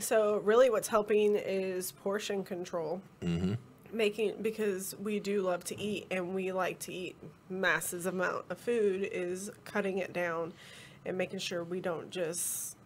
So, 0.00 0.38
really, 0.38 0.70
what's 0.70 0.88
helping 0.88 1.36
is 1.36 1.92
portion 1.92 2.44
control. 2.44 3.02
Mm-hmm. 3.20 3.54
Making 3.94 4.36
because 4.40 4.96
we 4.98 5.20
do 5.20 5.42
love 5.42 5.64
to 5.64 5.78
eat 5.78 6.06
and 6.10 6.34
we 6.34 6.50
like 6.50 6.78
to 6.80 6.94
eat 6.94 7.14
masses 7.50 8.06
amount 8.06 8.46
of 8.48 8.56
food 8.56 9.06
is 9.12 9.50
cutting 9.66 9.98
it 9.98 10.14
down 10.14 10.54
and 11.04 11.18
making 11.18 11.40
sure 11.40 11.62
we 11.62 11.80
don't 11.80 12.08
just 12.10 12.76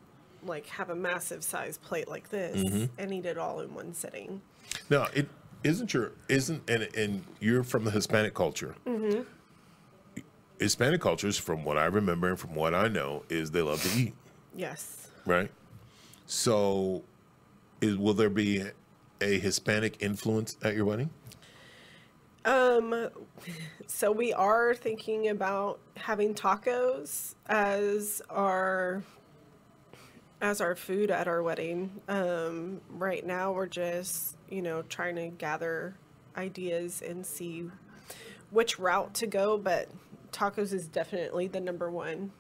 like 0.45 0.67
have 0.67 0.91
a 0.91 0.97
massive 0.97 1.45
size 1.45 1.79
plate 1.79 2.09
like 2.09 2.31
this 2.31 2.89
and 2.99 3.15
eat 3.15 3.25
it 3.25 3.39
all 3.39 3.61
in 3.61 3.73
one 3.73 3.95
sitting. 3.95 4.43
Now, 4.91 5.07
it 5.15 5.29
isn't 5.63 5.95
your 5.95 6.11
isn't 6.29 6.69
and 6.69 6.89
and 6.97 7.25
you're 7.39 7.63
from 7.63 7.85
the 7.85 7.93
Hispanic 7.93 8.35
culture. 8.35 8.75
Mm-hmm. 8.85 9.23
Hispanic 10.59 11.01
cultures, 11.01 11.37
from 11.39 11.65
what 11.65 11.77
I 11.79 11.85
remember 11.85 12.31
and 12.31 12.39
from 12.41 12.55
what 12.55 12.75
I 12.75 12.89
know, 12.89 13.23
is 13.29 13.51
they 13.51 13.63
love 13.63 13.83
to 13.83 14.01
eat, 14.01 14.15
Yes. 14.55 15.09
right? 15.27 15.51
So, 16.26 17.04
is 17.80 17.97
will 17.97 18.14
there 18.14 18.30
be 18.30 18.64
a 19.21 19.38
Hispanic 19.38 19.97
influence 20.00 20.56
at 20.62 20.75
your 20.75 20.85
wedding? 20.85 21.11
Um, 22.45 23.09
so 23.87 24.11
we 24.12 24.33
are 24.33 24.75
thinking 24.75 25.28
about 25.28 25.78
having 25.97 26.35
tacos 26.35 27.35
as 27.47 28.23
our 28.28 29.02
as 30.40 30.61
our 30.61 30.75
food 30.75 31.11
at 31.11 31.28
our 31.28 31.42
wedding. 31.42 31.90
Um, 32.09 32.80
right 32.90 33.25
now 33.25 33.52
we're 33.52 33.66
just, 33.66 34.37
you 34.50 34.61
know, 34.61 34.83
trying 34.83 35.16
to 35.16 35.28
gather 35.28 35.97
ideas 36.37 37.02
and 37.02 37.25
see 37.25 37.71
which 38.50 38.78
route 38.78 39.14
to 39.14 39.26
go, 39.26 39.56
but 39.56 39.88
tacos 40.33 40.73
is 40.73 40.88
definitely 40.88 41.47
the 41.47 41.61
number 41.61 41.90
one 41.90 42.33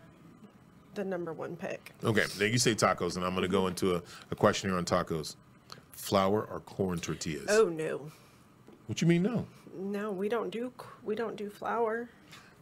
the 0.96 1.04
number 1.04 1.32
one 1.32 1.54
pick. 1.56 1.92
Okay, 2.02 2.24
now 2.40 2.46
you 2.46 2.58
say 2.58 2.74
tacos, 2.74 3.16
and 3.16 3.24
I'm 3.24 3.32
going 3.34 3.42
to 3.42 3.48
go 3.48 3.68
into 3.68 3.94
a, 3.94 4.02
a 4.30 4.34
question 4.34 4.70
here 4.70 4.78
on 4.78 4.84
tacos. 4.84 5.36
Flour 5.92 6.42
or 6.44 6.60
corn 6.60 6.98
tortillas? 6.98 7.46
Oh 7.48 7.68
no. 7.68 8.10
What 8.86 9.00
you 9.00 9.06
mean 9.08 9.22
no? 9.22 9.46
No, 9.78 10.10
we 10.10 10.28
don't 10.28 10.50
do 10.50 10.72
we 11.04 11.14
don't 11.14 11.36
do 11.36 11.50
flour. 11.50 12.08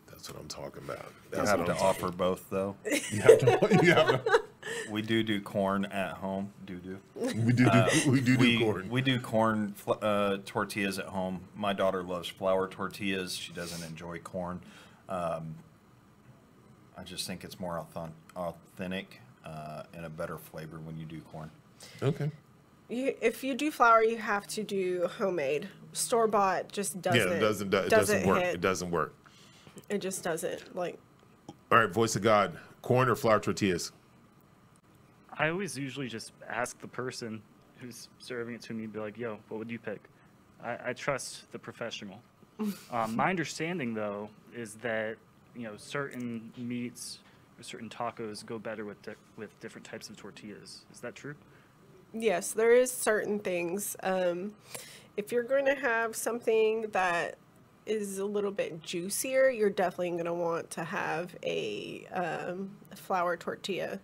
That's 0.09 0.31
what 0.31 0.41
I'm 0.41 0.49
talking 0.49 0.83
about. 0.85 1.07
I 1.33 1.37
That's 1.37 1.51
have 1.51 1.65
to 1.67 1.73
I'm 1.73 1.83
offer 1.83 2.11
both 2.11 2.49
though. 2.51 2.77
You 3.11 3.21
have 3.21 3.39
to, 3.41 3.79
you 3.83 3.93
have 3.95 4.25
to- 4.25 4.43
we 4.91 5.03
do 5.03 5.23
do 5.23 5.43
corn 5.43 5.85
at 5.87 6.13
home. 6.15 6.51
Do 6.65 6.77
do. 6.77 6.99
we 7.15 7.53
do 7.53 7.65
do 7.71 8.11
we 8.11 8.21
do 8.21 8.37
do 8.37 8.39
we, 8.39 8.59
corn. 8.59 8.89
We 8.89 9.03
do 9.03 9.21
corn 9.21 9.75
fl- 9.77 9.93
uh, 10.01 10.39
tortillas 10.47 10.99
at 10.99 11.07
home. 11.07 11.43
My 11.55 11.75
daughter 11.75 12.03
loves 12.03 12.29
flour 12.29 12.67
tortillas. 12.69 13.35
She 13.37 13.53
doesn't 13.53 13.87
enjoy 13.87 14.21
corn. 14.21 14.61
Um, 15.11 15.57
I 16.97 17.03
just 17.03 17.27
think 17.27 17.45
it's 17.45 17.59
more 17.59 17.85
authentic 18.37 19.21
uh, 19.45 19.83
and 19.95 20.07
a 20.07 20.11
better 20.11 20.39
flavor 20.39 20.79
when 20.79 20.97
you 20.99 21.05
do 21.05 21.21
corn. 21.21 21.51
okay. 22.03 22.31
You, 22.89 23.15
if 23.23 23.43
you 23.43 23.55
do 23.55 23.71
flour, 23.71 24.03
you 24.03 24.19
have 24.19 24.47
to 24.49 24.63
do 24.63 25.09
homemade. 25.19 25.69
Store 25.93 26.27
bought 26.27 26.71
just 26.71 27.01
doesn't. 27.01 27.21
yeah, 27.21 27.37
it 27.37 27.41
doesn't. 27.41 27.75
It 27.75 27.89
doesn't, 27.89 28.27
work. 28.27 28.43
hit. 28.43 28.55
It 28.57 28.61
doesn't 28.61 28.91
work. 28.91 29.15
It 29.89 29.99
just 29.99 30.23
doesn't 30.23 30.77
like. 30.77 30.99
All 31.73 31.79
right, 31.79 31.91
voice 31.91 32.15
of 32.15 32.23
God, 32.23 32.59
corn 32.83 33.09
or 33.09 33.17
flour 33.17 33.41
tortillas? 33.41 33.91
I 35.33 35.49
always 35.49 35.79
usually 35.79 36.09
just 36.09 36.33
ask 36.49 36.79
the 36.81 36.87
person 36.87 37.43
who's 37.79 38.09
serving 38.19 38.55
it 38.55 38.63
to 38.63 38.75
me, 38.75 38.87
be 38.87 38.99
like, 38.99 39.17
"Yo, 39.17 39.39
what 39.49 39.59
would 39.59 39.71
you 39.71 39.79
pick?" 39.79 40.03
I, 40.63 40.91
I 40.91 40.93
trust 40.93 41.51
the 41.53 41.59
professional. 41.59 42.21
um, 42.93 43.17
my 43.17 43.31
understanding, 43.31 43.95
though, 43.95 44.29
is 44.55 44.75
that 44.75 45.17
you 45.57 45.63
know 45.65 45.77
certain 45.77 46.53
meats 46.57 47.19
or 47.59 47.63
certain 47.63 47.89
tacos 47.89 48.45
go 48.45 48.59
better 48.59 48.85
with 48.85 49.01
di- 49.03 49.15
with 49.37 49.59
different 49.61 49.87
types 49.87 50.09
of 50.09 50.17
tortillas. 50.17 50.83
Is 50.93 51.01
that 51.01 51.15
true? 51.15 51.35
Yes, 52.13 52.53
there 52.53 52.73
is 52.73 52.91
certain 52.93 53.39
things. 53.41 53.97
Um, 54.03 54.55
if 55.17 55.33
you're 55.33 55.43
going 55.43 55.67
to 55.67 55.75
have 55.75 56.15
something 56.17 56.83
that 56.93 57.37
is 57.87 58.19
a 58.19 58.25
little 58.25 58.51
bit 58.51 58.83
juicier, 58.83 59.51
you're 59.51 59.71
definitely 59.71 60.11
going 60.11 60.25
to 60.25 60.33
want 60.35 60.71
to 60.71 60.85
have 60.85 61.35
a 61.45 62.07
um, 62.13 62.71
flour 62.95 63.37
tortilla 63.37 64.01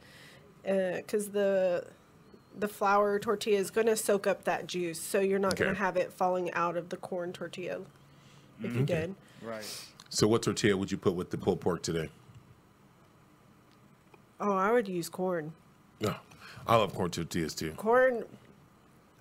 because 0.62 1.28
the 1.30 1.86
the 2.58 2.68
flour 2.68 3.18
tortilla 3.18 3.58
is 3.58 3.70
going 3.70 3.86
to 3.86 3.96
soak 3.96 4.26
up 4.26 4.44
that 4.44 4.66
juice, 4.66 5.00
so 5.00 5.20
you're 5.20 5.38
not 5.38 5.56
going 5.56 5.72
to 5.72 5.78
have 5.78 5.96
it 5.96 6.12
falling 6.12 6.52
out 6.52 6.76
of 6.76 6.88
the 6.90 6.96
corn 6.96 7.32
tortilla. 7.32 7.80
If 8.62 8.74
you 8.76 8.82
did, 8.82 9.14
Right. 9.40 9.64
So, 10.10 10.26
what 10.26 10.42
tortilla 10.42 10.76
would 10.76 10.90
you 10.90 10.98
put 10.98 11.14
with 11.14 11.30
the 11.30 11.38
pulled 11.38 11.60
pork 11.60 11.82
today? 11.82 12.10
oh, 14.40 14.56
I 14.56 14.72
would 14.72 14.88
use 14.88 15.08
corn. 15.08 15.52
No, 16.00 16.14
I 16.66 16.76
love 16.76 16.94
corn 16.94 17.10
tortillas 17.10 17.54
too. 17.54 17.72
Corn. 17.72 18.24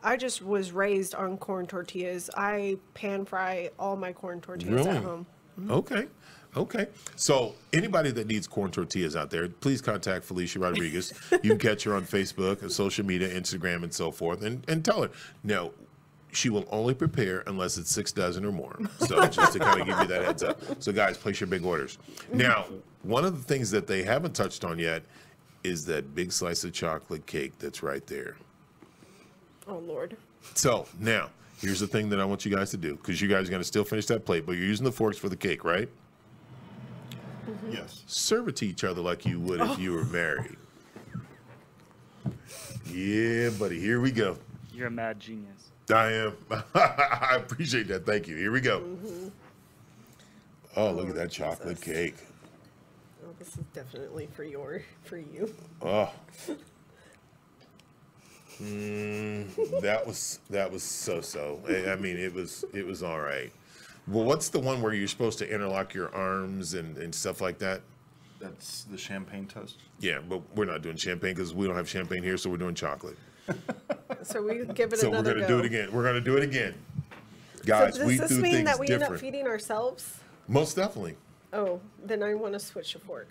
I 0.01 0.15
just 0.15 0.41
was 0.41 0.71
raised 0.71 1.13
on 1.13 1.37
corn 1.37 1.67
tortillas. 1.67 2.29
I 2.37 2.77
pan 2.93 3.25
fry 3.25 3.69
all 3.77 3.97
my 3.97 4.13
corn 4.13 4.39
tortillas 4.39 4.85
Really? 4.85 4.97
at 4.97 5.03
home. 5.03 5.25
Mm-hmm. 5.59 5.71
Okay. 5.71 6.07
Okay. 6.55 6.87
So 7.17 7.53
anybody 7.73 8.11
that 8.11 8.27
needs 8.27 8.47
corn 8.47 8.71
tortillas 8.71 9.17
out 9.17 9.29
there, 9.29 9.49
please 9.49 9.81
contact 9.81 10.23
Felicia 10.23 10.59
Rodriguez. 10.59 11.11
you 11.43 11.49
can 11.51 11.57
catch 11.59 11.83
her 11.83 11.95
on 11.95 12.05
Facebook 12.05 12.61
and 12.61 12.71
social 12.71 13.05
media, 13.05 13.29
Instagram, 13.29 13.83
and 13.83 13.93
so 13.93 14.09
forth, 14.09 14.41
and, 14.41 14.63
and 14.69 14.85
tell 14.85 15.01
her. 15.03 15.11
Now, 15.43 15.71
she 16.31 16.49
will 16.49 16.65
only 16.71 16.93
prepare 16.93 17.43
unless 17.47 17.77
it's 17.77 17.91
six 17.91 18.11
dozen 18.11 18.45
or 18.45 18.51
more. 18.51 18.79
So 18.99 19.25
just 19.27 19.53
to 19.53 19.59
kind 19.59 19.81
of 19.81 19.87
give 19.87 19.99
you 19.99 20.07
that 20.07 20.23
heads 20.23 20.43
up. 20.43 20.61
So 20.79 20.91
guys, 20.91 21.17
place 21.17 21.39
your 21.39 21.47
big 21.47 21.65
orders. 21.65 21.97
Now, 22.31 22.65
one 23.03 23.25
of 23.25 23.37
the 23.37 23.43
things 23.43 23.71
that 23.71 23.87
they 23.87 24.03
haven't 24.03 24.33
touched 24.33 24.63
on 24.63 24.77
yet 24.77 25.03
is 25.63 25.85
that 25.85 26.15
big 26.15 26.31
slice 26.31 26.63
of 26.63 26.73
chocolate 26.73 27.25
cake 27.25 27.57
that's 27.59 27.83
right 27.83 28.05
there. 28.07 28.37
Oh 29.67 29.77
Lord. 29.79 30.17
So 30.55 30.85
now, 30.99 31.29
here's 31.59 31.79
the 31.79 31.87
thing 31.87 32.09
that 32.09 32.19
I 32.19 32.25
want 32.25 32.45
you 32.45 32.55
guys 32.55 32.71
to 32.71 32.77
do 32.77 32.95
because 32.95 33.21
you 33.21 33.27
guys 33.27 33.47
are 33.47 33.51
going 33.51 33.61
to 33.61 33.67
still 33.67 33.83
finish 33.83 34.05
that 34.07 34.25
plate, 34.25 34.45
but 34.45 34.53
you're 34.53 34.65
using 34.65 34.85
the 34.85 34.91
forks 34.91 35.17
for 35.17 35.29
the 35.29 35.35
cake, 35.35 35.63
right? 35.63 35.89
Mm-hmm. 37.47 37.71
Yes. 37.71 38.03
Serve 38.07 38.47
it 38.47 38.55
to 38.57 38.67
each 38.67 38.83
other 38.83 39.01
like 39.01 39.25
you 39.25 39.39
would 39.39 39.61
if 39.61 39.79
you 39.79 39.93
were 39.93 40.01
oh. 40.01 40.05
married. 40.05 40.57
Yeah, 42.91 43.49
buddy. 43.51 43.79
Here 43.79 43.99
we 43.99 44.11
go. 44.11 44.37
You're 44.73 44.87
a 44.87 44.91
mad 44.91 45.19
genius. 45.19 45.71
I 45.91 46.11
am. 46.11 46.33
I 46.75 47.35
appreciate 47.37 47.87
that. 47.87 48.05
Thank 48.05 48.27
you. 48.27 48.35
Here 48.35 48.51
we 48.51 48.61
go. 48.61 48.83
Oh, 50.75 50.91
look 50.91 51.09
at 51.09 51.15
that 51.15 51.31
chocolate 51.31 51.81
cake. 51.81 52.15
Oh, 53.25 53.33
this 53.39 53.49
is 53.49 53.63
definitely 53.73 54.27
for 54.33 54.43
your 54.43 54.83
for 55.03 55.17
you. 55.17 55.53
Oh. 55.81 56.11
Mm, 58.61 59.79
that 59.79 60.05
was 60.05 60.41
that 60.49 60.69
was 60.69 60.83
so 60.83 61.21
so. 61.21 61.61
I 61.69 61.91
I 61.91 61.95
mean, 61.95 62.17
it 62.17 62.33
was 62.33 62.65
it 62.73 62.85
was 62.85 63.01
all 63.01 63.21
right. 63.21 63.51
Well, 64.05 64.25
what's 64.25 64.49
the 64.49 64.59
one 64.59 64.81
where 64.81 64.93
you're 64.93 65.07
supposed 65.07 65.37
to 65.39 65.49
interlock 65.49 65.93
your 65.93 66.13
arms 66.13 66.73
and, 66.73 66.97
and 66.97 67.13
stuff 67.15 67.39
like 67.39 67.59
that? 67.59 67.81
That's 68.39 68.83
the 68.85 68.97
champagne 68.97 69.45
toast. 69.45 69.77
Yeah, 69.99 70.19
but 70.27 70.41
we're 70.55 70.65
not 70.65 70.81
doing 70.81 70.97
champagne 70.97 71.35
because 71.35 71.53
we 71.53 71.67
don't 71.67 71.75
have 71.75 71.87
champagne 71.87 72.23
here, 72.23 72.37
so 72.37 72.49
we're 72.49 72.57
doing 72.57 72.75
chocolate. 72.75 73.17
So 74.23 74.41
we 74.43 74.65
give 74.73 74.93
it 74.93 74.99
So 74.99 75.09
we're 75.09 75.15
another 75.17 75.33
gonna 75.35 75.47
go. 75.47 75.57
do 75.57 75.59
it 75.59 75.65
again. 75.65 75.91
We're 75.91 76.03
gonna 76.03 76.21
do 76.21 76.37
it 76.37 76.43
again, 76.43 76.73
So 77.57 77.63
guys. 77.65 77.95
does 77.97 78.05
we 78.05 78.17
this 78.17 78.29
do 78.29 78.41
mean 78.41 78.51
things 78.53 78.65
that 78.65 78.79
we 78.79 78.87
end 78.87 78.95
up 78.95 78.99
different. 79.01 79.21
feeding 79.21 79.47
ourselves? 79.47 80.17
Most 80.47 80.75
definitely. 80.75 81.15
Oh, 81.53 81.79
then 82.03 82.21
I 82.23 82.33
want 82.35 82.53
to 82.53 82.59
switch 82.59 82.95
a 82.95 82.99
fork. 82.99 83.29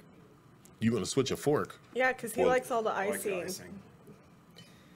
You 0.81 0.93
want 0.93 1.05
to 1.05 1.11
switch 1.11 1.31
a 1.31 1.37
fork? 1.37 1.79
Yeah, 1.95 2.13
because 2.13 2.33
he 2.33 2.41
Well, 2.41 2.51
likes 2.51 2.71
all 2.71 2.83
the 2.83 2.91
I 2.91 3.11
like 3.11 3.23
the 3.23 3.35
icing. 3.43 3.45
icing. 3.45 3.79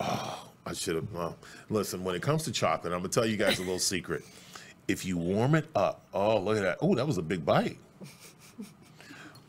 Oh, 0.00 0.48
I 0.66 0.72
should 0.72 0.94
have. 0.96 1.12
Well, 1.12 1.36
listen. 1.70 2.02
When 2.04 2.14
it 2.14 2.22
comes 2.22 2.44
to 2.44 2.52
chocolate, 2.52 2.92
I'm 2.92 3.00
gonna 3.00 3.08
tell 3.10 3.26
you 3.26 3.36
guys 3.36 3.58
a 3.58 3.62
little 3.62 3.78
secret. 3.78 4.24
If 4.88 5.04
you 5.04 5.16
warm 5.16 5.54
it 5.54 5.66
up, 5.76 6.04
oh 6.12 6.38
look 6.40 6.56
at 6.56 6.62
that! 6.62 6.78
Oh, 6.80 6.94
that 6.94 7.06
was 7.06 7.18
a 7.18 7.22
big 7.22 7.44
bite. 7.44 7.78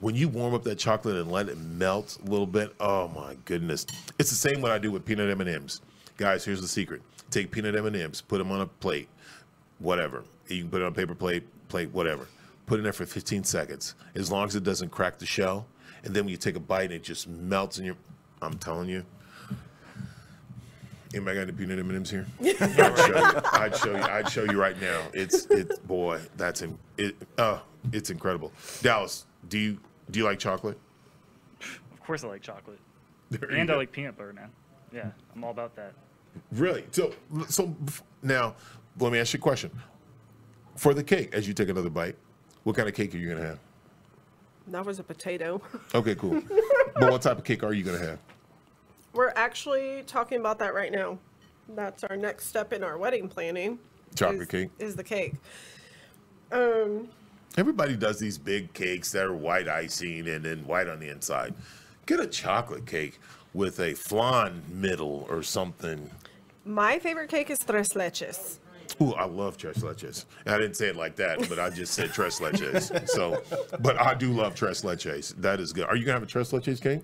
When 0.03 0.15
you 0.15 0.27
warm 0.27 0.53
up 0.53 0.65
that 0.65 0.77
chocolate 0.77 1.15
and 1.15 1.31
let 1.31 1.47
it 1.47 1.57
melt 1.57 2.17
a 2.21 2.29
little 2.29 2.45
bit, 2.45 2.75
oh 2.81 3.07
my 3.07 3.37
goodness! 3.45 3.85
It's 4.19 4.29
the 4.29 4.35
same 4.35 4.61
what 4.61 4.73
I 4.73 4.77
do 4.77 4.91
with 4.91 5.05
peanut 5.05 5.29
M 5.29 5.39
and 5.39 5.49
M's. 5.49 5.79
Guys, 6.17 6.43
here's 6.43 6.59
the 6.59 6.67
secret: 6.67 7.01
take 7.31 7.51
peanut 7.51 7.73
M 7.73 7.85
and 7.85 7.95
M's, 7.95 8.19
put 8.19 8.39
them 8.39 8.51
on 8.51 8.59
a 8.59 8.65
plate, 8.65 9.07
whatever. 9.79 10.25
You 10.49 10.63
can 10.63 10.69
put 10.69 10.81
it 10.81 10.83
on 10.83 10.91
a 10.91 10.93
paper 10.93 11.15
plate, 11.15 11.45
plate, 11.69 11.89
whatever. 11.93 12.27
Put 12.65 12.75
it 12.75 12.77
in 12.79 12.83
there 12.83 12.91
for 12.91 13.05
15 13.05 13.45
seconds, 13.45 13.95
as 14.13 14.29
long 14.29 14.45
as 14.45 14.57
it 14.57 14.65
doesn't 14.65 14.89
crack 14.89 15.19
the 15.19 15.25
shell. 15.25 15.67
And 16.03 16.13
then 16.13 16.25
when 16.25 16.31
you 16.31 16.37
take 16.37 16.57
a 16.57 16.59
bite, 16.59 16.81
and 16.81 16.95
it 16.95 17.03
just 17.03 17.29
melts 17.29 17.79
in 17.79 17.85
your. 17.85 17.95
I'm 18.41 18.57
telling 18.57 18.89
you. 18.89 19.05
Anybody 21.13 21.35
got 21.37 21.41
any 21.43 21.53
peanut 21.53 21.79
M&Ms 21.79 22.09
here? 22.09 22.27
I'd 22.41 22.97
show 22.97 23.15
you. 23.15 23.41
I'd 23.53 23.77
show 23.77 23.91
you. 23.91 24.03
I'd 24.03 24.29
show 24.29 24.43
you 24.43 24.59
right 24.59 24.81
now. 24.81 25.01
It's 25.13 25.45
it's 25.45 25.79
boy, 25.79 26.19
that's 26.35 26.61
in, 26.61 26.77
it. 26.97 27.15
Uh, 27.37 27.59
it's 27.93 28.09
incredible. 28.09 28.51
Dallas, 28.81 29.25
do 29.47 29.57
you 29.57 29.77
do 30.11 30.19
you 30.19 30.25
like 30.25 30.39
chocolate? 30.39 30.77
Of 31.61 32.01
course, 32.05 32.23
I 32.23 32.27
like 32.27 32.41
chocolate, 32.41 32.79
There 33.29 33.49
you 33.51 33.57
and 33.57 33.69
I 33.69 33.73
go. 33.73 33.77
like 33.79 33.91
peanut 33.91 34.17
butter, 34.17 34.33
man. 34.33 34.49
Yeah, 34.93 35.11
I'm 35.35 35.43
all 35.43 35.51
about 35.51 35.75
that. 35.75 35.93
Really? 36.51 36.83
So 36.91 37.13
so 37.47 37.75
now, 38.21 38.55
let 38.99 39.11
me 39.11 39.19
ask 39.19 39.33
you 39.33 39.39
a 39.39 39.41
question. 39.41 39.71
For 40.75 40.93
the 40.93 41.03
cake, 41.03 41.33
as 41.33 41.47
you 41.47 41.53
take 41.53 41.69
another 41.69 41.89
bite, 41.89 42.15
what 42.63 42.75
kind 42.75 42.87
of 42.89 42.95
cake 42.95 43.13
are 43.15 43.17
you 43.17 43.29
gonna 43.29 43.45
have? 43.47 43.59
That 44.67 44.85
was 44.85 44.99
a 44.99 45.03
potato. 45.03 45.61
Okay, 45.95 46.15
cool. 46.15 46.41
but 46.99 47.11
what 47.11 47.21
type 47.21 47.37
of 47.37 47.43
cake 47.43 47.63
are 47.63 47.73
you 47.73 47.83
gonna 47.83 47.99
have? 47.99 48.19
We're 49.13 49.33
actually 49.35 50.03
talking 50.07 50.39
about 50.39 50.57
that 50.59 50.73
right 50.73 50.91
now. 50.91 51.19
That's 51.69 52.03
our 52.03 52.17
next 52.17 52.47
step 52.47 52.73
in 52.73 52.83
our 52.83 52.97
wedding 52.97 53.29
planning. 53.29 53.77
Chocolate 54.15 54.41
is- 54.41 54.47
cake. 54.47 54.69
is 54.79 54.95
the 54.95 55.03
cake. 55.03 55.35
Um, 56.51 57.07
Everybody 57.57 57.95
does 57.95 58.19
these 58.19 58.37
big 58.37 58.73
cakes 58.73 59.11
that 59.11 59.25
are 59.25 59.35
white 59.35 59.67
icing 59.67 60.27
and 60.27 60.43
then 60.43 60.65
white 60.65 60.87
on 60.87 60.99
the 60.99 61.09
inside. 61.09 61.53
Get 62.05 62.19
a 62.19 62.27
chocolate 62.27 62.85
cake 62.85 63.19
with 63.53 63.79
a 63.79 63.93
flan 63.93 64.63
middle 64.69 65.27
or 65.29 65.43
something. 65.43 66.09
my 66.65 66.97
favorite 66.99 67.29
cake 67.29 67.49
is 67.51 67.59
tres 67.59 67.89
leches. 67.89 68.59
Ooh, 69.01 69.13
I 69.13 69.25
love 69.25 69.57
tres 69.57 69.77
leches. 69.77 70.25
I 70.45 70.57
didn't 70.57 70.75
say 70.75 70.87
it 70.87 70.95
like 70.95 71.15
that, 71.17 71.47
but 71.49 71.59
I 71.59 71.69
just 71.69 71.93
said 71.93 72.11
tres 72.13 72.39
leches. 72.39 72.91
So, 73.07 73.43
but 73.79 73.99
I 74.01 74.13
do 74.15 74.31
love 74.33 74.55
tres 74.55 74.81
leches. 74.81 75.35
That 75.37 75.59
is 75.59 75.73
good. 75.73 75.85
Are 75.85 75.95
you 75.95 76.05
gonna 76.05 76.13
have 76.19 76.23
a 76.23 76.27
tres 76.27 76.51
leches 76.51 76.81
cake? 76.81 77.01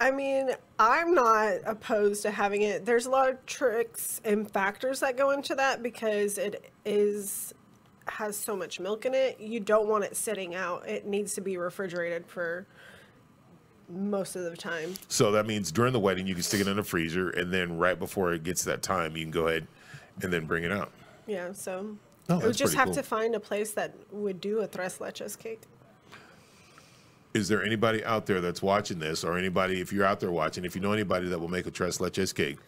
I 0.00 0.10
mean, 0.10 0.50
I'm 0.80 1.14
not 1.14 1.54
opposed 1.64 2.22
to 2.22 2.30
having 2.30 2.62
it. 2.62 2.84
There's 2.84 3.06
a 3.06 3.10
lot 3.10 3.28
of 3.30 3.44
tricks 3.46 4.20
and 4.24 4.50
factors 4.50 4.98
that 5.00 5.16
go 5.16 5.30
into 5.30 5.54
that 5.54 5.80
because 5.82 6.38
it 6.38 6.72
is 6.84 7.54
has 8.06 8.36
so 8.36 8.56
much 8.56 8.80
milk 8.80 9.06
in 9.06 9.14
it. 9.14 9.38
You 9.40 9.60
don't 9.60 9.88
want 9.88 10.04
it 10.04 10.16
sitting 10.16 10.54
out. 10.54 10.86
It 10.88 11.06
needs 11.06 11.34
to 11.34 11.40
be 11.40 11.56
refrigerated 11.56 12.26
for 12.26 12.66
most 13.88 14.36
of 14.36 14.44
the 14.44 14.56
time. 14.56 14.94
So 15.08 15.32
that 15.32 15.46
means 15.46 15.70
during 15.70 15.92
the 15.92 16.00
wedding 16.00 16.26
you 16.26 16.34
can 16.34 16.42
stick 16.42 16.60
it 16.60 16.68
in 16.68 16.76
the 16.76 16.82
freezer, 16.82 17.30
and 17.30 17.52
then 17.52 17.76
right 17.78 17.98
before 17.98 18.32
it 18.32 18.42
gets 18.42 18.64
that 18.64 18.82
time, 18.82 19.16
you 19.16 19.24
can 19.24 19.30
go 19.30 19.48
ahead 19.48 19.66
and 20.22 20.32
then 20.32 20.46
bring 20.46 20.64
it 20.64 20.72
out. 20.72 20.90
Yeah, 21.26 21.52
so 21.52 21.96
Oh, 22.28 22.38
we 22.38 22.52
just 22.52 22.74
have 22.74 22.86
cool. 22.86 22.94
to 22.94 23.02
find 23.02 23.34
a 23.34 23.40
place 23.40 23.72
that 23.72 23.94
would 24.12 24.40
do 24.40 24.60
a 24.60 24.68
tres 24.68 24.98
leches 24.98 25.36
cake. 25.38 25.60
Is 27.34 27.48
there 27.48 27.62
anybody 27.64 28.04
out 28.04 28.26
there 28.26 28.40
that's 28.40 28.62
watching 28.62 28.98
this, 28.98 29.24
or 29.24 29.36
anybody, 29.38 29.80
if 29.80 29.92
you're 29.92 30.04
out 30.04 30.20
there 30.20 30.30
watching, 30.30 30.64
if 30.64 30.74
you 30.76 30.80
know 30.82 30.92
anybody 30.92 31.28
that 31.28 31.38
will 31.38 31.48
make 31.48 31.66
a 31.66 31.70
tres 31.70 31.98
leches 31.98 32.34
cake, 32.34 32.58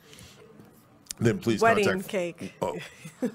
then 1.21 1.39
please 1.39 1.61
Wedding 1.61 1.85
contact. 1.85 2.09
cake. 2.09 2.55
Oh, 2.61 2.79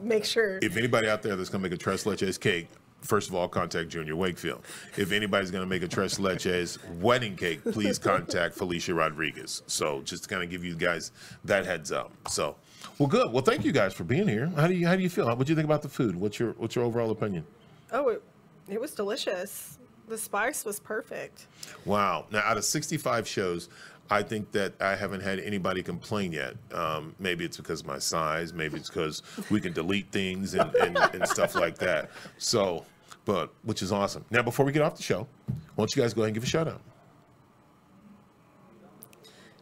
Make 0.00 0.24
sure. 0.24 0.58
if 0.62 0.76
anybody 0.76 1.08
out 1.08 1.22
there 1.22 1.36
that's 1.36 1.48
going 1.48 1.62
to 1.62 1.68
make 1.68 1.78
a 1.78 1.82
tres 1.82 2.04
leches 2.04 2.38
cake, 2.38 2.68
first 3.02 3.28
of 3.28 3.34
all, 3.34 3.48
contact 3.48 3.88
Junior 3.88 4.16
Wakefield. 4.16 4.62
If 4.96 5.12
anybody's 5.12 5.50
going 5.50 5.62
to 5.62 5.68
make 5.68 5.82
a 5.82 5.88
tres 5.88 6.18
leches 6.18 6.78
wedding 6.98 7.36
cake, 7.36 7.62
please 7.64 7.98
contact 7.98 8.54
Felicia 8.54 8.94
Rodriguez. 8.94 9.62
So 9.66 10.02
just 10.02 10.24
to 10.24 10.28
kind 10.28 10.42
of 10.42 10.50
give 10.50 10.64
you 10.64 10.74
guys 10.74 11.12
that 11.44 11.66
heads 11.66 11.92
up. 11.92 12.12
So, 12.28 12.56
well, 12.98 13.08
good. 13.08 13.32
Well, 13.32 13.42
thank 13.42 13.64
you 13.64 13.72
guys 13.72 13.94
for 13.94 14.04
being 14.04 14.28
here. 14.28 14.46
How 14.56 14.66
do 14.66 14.74
you 14.74 14.86
how 14.86 14.96
do 14.96 15.02
you 15.02 15.10
feel? 15.10 15.26
What 15.26 15.46
do 15.46 15.52
you 15.52 15.56
think 15.56 15.66
about 15.66 15.82
the 15.82 15.88
food? 15.88 16.16
What's 16.16 16.38
your 16.38 16.52
what's 16.52 16.74
your 16.74 16.84
overall 16.84 17.10
opinion? 17.10 17.44
Oh, 17.92 18.08
it, 18.08 18.22
it 18.68 18.80
was 18.80 18.92
delicious. 18.92 19.78
The 20.08 20.18
spice 20.18 20.64
was 20.64 20.80
perfect. 20.80 21.46
Wow. 21.84 22.26
Now, 22.32 22.40
out 22.40 22.56
of 22.56 22.64
65 22.64 23.28
shows, 23.28 23.68
I 24.10 24.22
think 24.22 24.50
that 24.52 24.74
I 24.80 24.96
haven't 24.96 25.20
had 25.20 25.38
anybody 25.38 25.82
complain 25.82 26.32
yet. 26.32 26.54
Um, 26.72 27.14
maybe 27.20 27.44
it's 27.44 27.56
because 27.56 27.80
of 27.80 27.86
my 27.86 27.98
size. 27.98 28.52
Maybe 28.52 28.76
it's 28.76 28.88
because 28.88 29.22
we 29.50 29.60
can 29.60 29.72
delete 29.72 30.10
things 30.10 30.54
and, 30.54 30.74
and, 30.74 30.98
and 30.98 31.28
stuff 31.28 31.54
like 31.54 31.78
that. 31.78 32.10
So, 32.36 32.84
but 33.24 33.52
which 33.62 33.82
is 33.82 33.92
awesome. 33.92 34.24
Now, 34.30 34.42
before 34.42 34.66
we 34.66 34.72
get 34.72 34.82
off 34.82 34.96
the 34.96 35.02
show, 35.02 35.28
why 35.46 35.56
don't 35.76 35.94
you 35.94 36.02
guys 36.02 36.12
go 36.12 36.22
ahead 36.22 36.28
and 36.28 36.34
give 36.34 36.42
a 36.42 36.46
shout 36.46 36.66
out? 36.66 36.80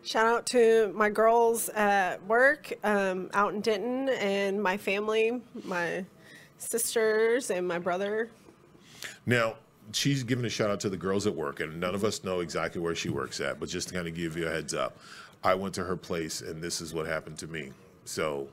Shout 0.03 0.27
out 0.27 0.47
to 0.47 0.91
my 0.95 1.11
girls 1.11 1.69
at 1.69 2.25
work 2.27 2.73
um, 2.83 3.29
out 3.35 3.53
in 3.53 3.61
Denton 3.61 4.09
and 4.09 4.63
my 4.63 4.79
family, 4.79 5.43
my 5.65 6.07
sisters 6.57 7.51
and 7.51 7.69
my 7.69 7.79
brother. 7.79 8.31
Now, 9.27 9.57
she's 9.93 10.23
giving 10.23 10.45
a 10.45 10.49
shout 10.49 10.71
out 10.71 10.81
to 10.81 10.89
the 10.89 10.97
girls 10.97 11.27
at 11.27 11.35
work, 11.35 11.61
and 11.61 11.79
none 11.81 11.95
of 11.95 12.05
us 12.05 12.25
know 12.25 12.41
exactly 12.41 12.81
where 12.81 12.95
she 12.95 13.09
works 13.09 13.41
at, 13.41 13.61
but 13.61 13.69
just 13.69 13.89
to 13.89 13.95
kind 13.95 14.09
of 14.09 14.15
give 14.15 14.37
you 14.37 14.47
a 14.47 14.51
heads 14.51 14.75
up, 14.75 14.99
I 15.43 15.55
went 15.55 15.75
to 15.75 15.85
her 15.85 15.97
place, 15.97 16.41
and 16.41 16.63
this 16.63 16.81
is 16.81 16.93
what 16.93 17.07
happened 17.07 17.39
to 17.39 17.47
me. 17.47 17.73
So, 18.05 18.49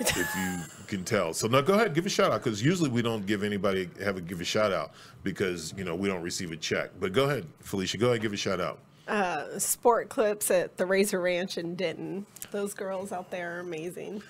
if 0.00 0.16
you 0.16 0.84
can 0.86 1.04
tell, 1.04 1.34
so 1.34 1.46
now 1.46 1.60
go 1.60 1.74
ahead, 1.74 1.94
give 1.94 2.06
a 2.06 2.08
shout 2.08 2.32
out 2.32 2.42
because 2.42 2.62
usually 2.62 2.88
we 2.88 3.02
don't 3.02 3.26
give 3.26 3.42
anybody 3.42 3.88
have 4.02 4.16
a 4.16 4.20
give 4.20 4.40
a 4.40 4.44
shout 4.44 4.72
out 4.72 4.92
because 5.22 5.74
you 5.76 5.84
know 5.84 5.94
we 5.94 6.08
don't 6.08 6.22
receive 6.22 6.52
a 6.52 6.56
check. 6.56 6.90
But 6.98 7.12
go 7.12 7.24
ahead, 7.24 7.46
Felicia, 7.60 7.98
go 7.98 8.08
ahead, 8.08 8.22
give 8.22 8.32
a 8.32 8.36
shout 8.36 8.60
out. 8.60 8.78
Uh, 9.06 9.58
sport 9.58 10.08
clips 10.08 10.50
at 10.50 10.78
the 10.78 10.86
Razor 10.86 11.20
Ranch 11.20 11.58
in 11.58 11.74
Denton. 11.74 12.24
Those 12.50 12.72
girls 12.72 13.12
out 13.12 13.30
there 13.30 13.56
are 13.56 13.60
amazing. 13.60 14.22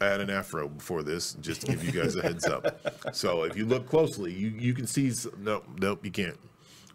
I 0.00 0.06
had 0.06 0.20
an 0.20 0.30
afro 0.30 0.68
before 0.68 1.02
this, 1.02 1.34
just 1.40 1.62
to 1.62 1.66
give 1.68 1.84
you 1.84 1.92
guys 1.92 2.16
a 2.16 2.22
heads 2.22 2.46
up. 2.46 3.14
So 3.14 3.44
if 3.44 3.56
you 3.56 3.64
look 3.66 3.88
closely, 3.88 4.32
you, 4.32 4.48
you 4.48 4.74
can 4.74 4.86
see. 4.86 5.08
s- 5.08 5.26
Nope, 5.38 5.64
nope, 5.78 6.04
you 6.04 6.10
can't. 6.10 6.38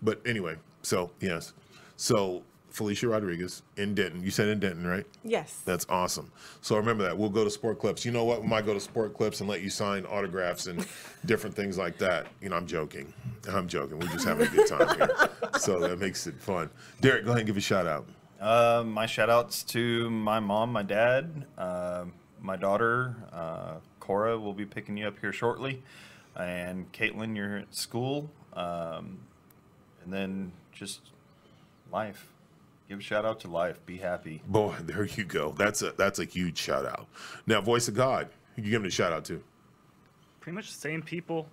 But 0.01 0.21
anyway, 0.25 0.55
so 0.83 1.11
yes. 1.19 1.53
So 1.97 2.43
Felicia 2.69 3.07
Rodriguez 3.09 3.63
in 3.77 3.93
Denton. 3.93 4.23
You 4.23 4.31
said 4.31 4.47
in 4.47 4.59
Denton, 4.59 4.87
right? 4.87 5.05
Yes. 5.23 5.61
That's 5.65 5.85
awesome. 5.89 6.31
So 6.61 6.75
remember 6.77 7.03
that. 7.03 7.17
We'll 7.17 7.29
go 7.29 7.43
to 7.43 7.49
Sport 7.49 7.79
Clips. 7.79 8.05
You 8.05 8.11
know 8.11 8.23
what? 8.23 8.41
We 8.41 8.47
might 8.47 8.65
go 8.65 8.73
to 8.73 8.79
Sport 8.79 9.13
Clips 9.13 9.41
and 9.41 9.49
let 9.49 9.61
you 9.61 9.69
sign 9.69 10.05
autographs 10.05 10.67
and 10.67 10.85
different 11.25 11.55
things 11.55 11.77
like 11.77 11.97
that. 11.97 12.27
You 12.41 12.49
know, 12.49 12.55
I'm 12.55 12.65
joking. 12.67 13.13
I'm 13.49 13.67
joking. 13.67 13.99
We're 13.99 14.07
just 14.07 14.25
having 14.25 14.47
a 14.47 14.49
good 14.51 14.67
time 14.67 14.95
here. 14.97 15.09
So 15.59 15.79
that 15.81 15.99
makes 15.99 16.25
it 16.27 16.41
fun. 16.41 16.69
Derek, 17.01 17.25
go 17.25 17.31
ahead 17.31 17.41
and 17.41 17.47
give 17.47 17.57
a 17.57 17.61
shout 17.61 17.85
out. 17.85 18.07
Uh, 18.39 18.83
my 18.87 19.05
shout 19.05 19.29
outs 19.29 19.61
to 19.63 20.09
my 20.09 20.39
mom, 20.39 20.71
my 20.71 20.81
dad, 20.81 21.45
uh, 21.57 22.05
my 22.41 22.56
daughter, 22.56 23.15
uh, 23.32 23.75
Cora 23.99 24.38
will 24.38 24.54
be 24.54 24.65
picking 24.65 24.97
you 24.97 25.08
up 25.08 25.19
here 25.19 25.32
shortly, 25.32 25.82
and 26.36 26.91
Caitlin, 26.91 27.36
you're 27.36 27.58
at 27.58 27.73
school, 27.73 28.30
um, 28.54 29.19
and 30.04 30.12
then 30.12 30.51
just 30.71 31.01
life. 31.91 32.27
Give 32.89 32.99
a 32.99 33.01
shout 33.01 33.25
out 33.25 33.39
to 33.41 33.47
life. 33.47 33.80
Be 33.86 33.97
happy. 33.97 34.41
Boy, 34.47 34.75
there 34.82 35.06
you 35.06 35.23
go. 35.23 35.54
That's 35.58 35.82
a 35.82 35.91
that's 35.91 36.19
a 36.19 36.25
huge 36.25 36.58
shout 36.58 36.86
out. 36.86 37.08
Now, 37.47 37.62
Voice 37.62 37.88
of 37.88 37.95
God, 37.95 38.30
who 38.56 38.63
you 38.63 38.71
giving 38.71 38.88
a 38.88 38.91
shout 38.91 39.13
out 39.13 39.23
to? 39.25 39.41
Pretty 40.41 40.56
much 40.56 40.73
the 40.73 40.80
same 40.80 41.01
people. 41.01 41.47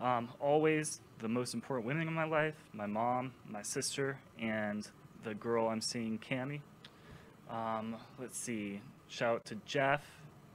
Um, 0.00 0.28
always 0.40 1.00
the 1.18 1.28
most 1.28 1.54
important 1.54 1.86
women 1.86 2.06
in 2.06 2.12
my 2.12 2.26
life 2.26 2.54
my 2.74 2.86
mom, 2.86 3.32
my 3.48 3.62
sister, 3.62 4.18
and 4.38 4.86
the 5.24 5.34
girl 5.34 5.68
I'm 5.68 5.80
seeing, 5.80 6.18
Cami. 6.18 6.60
Um, 7.50 7.96
let's 8.18 8.38
see. 8.38 8.80
Shout 9.08 9.36
out 9.36 9.44
to 9.46 9.54
Jeff 9.64 10.04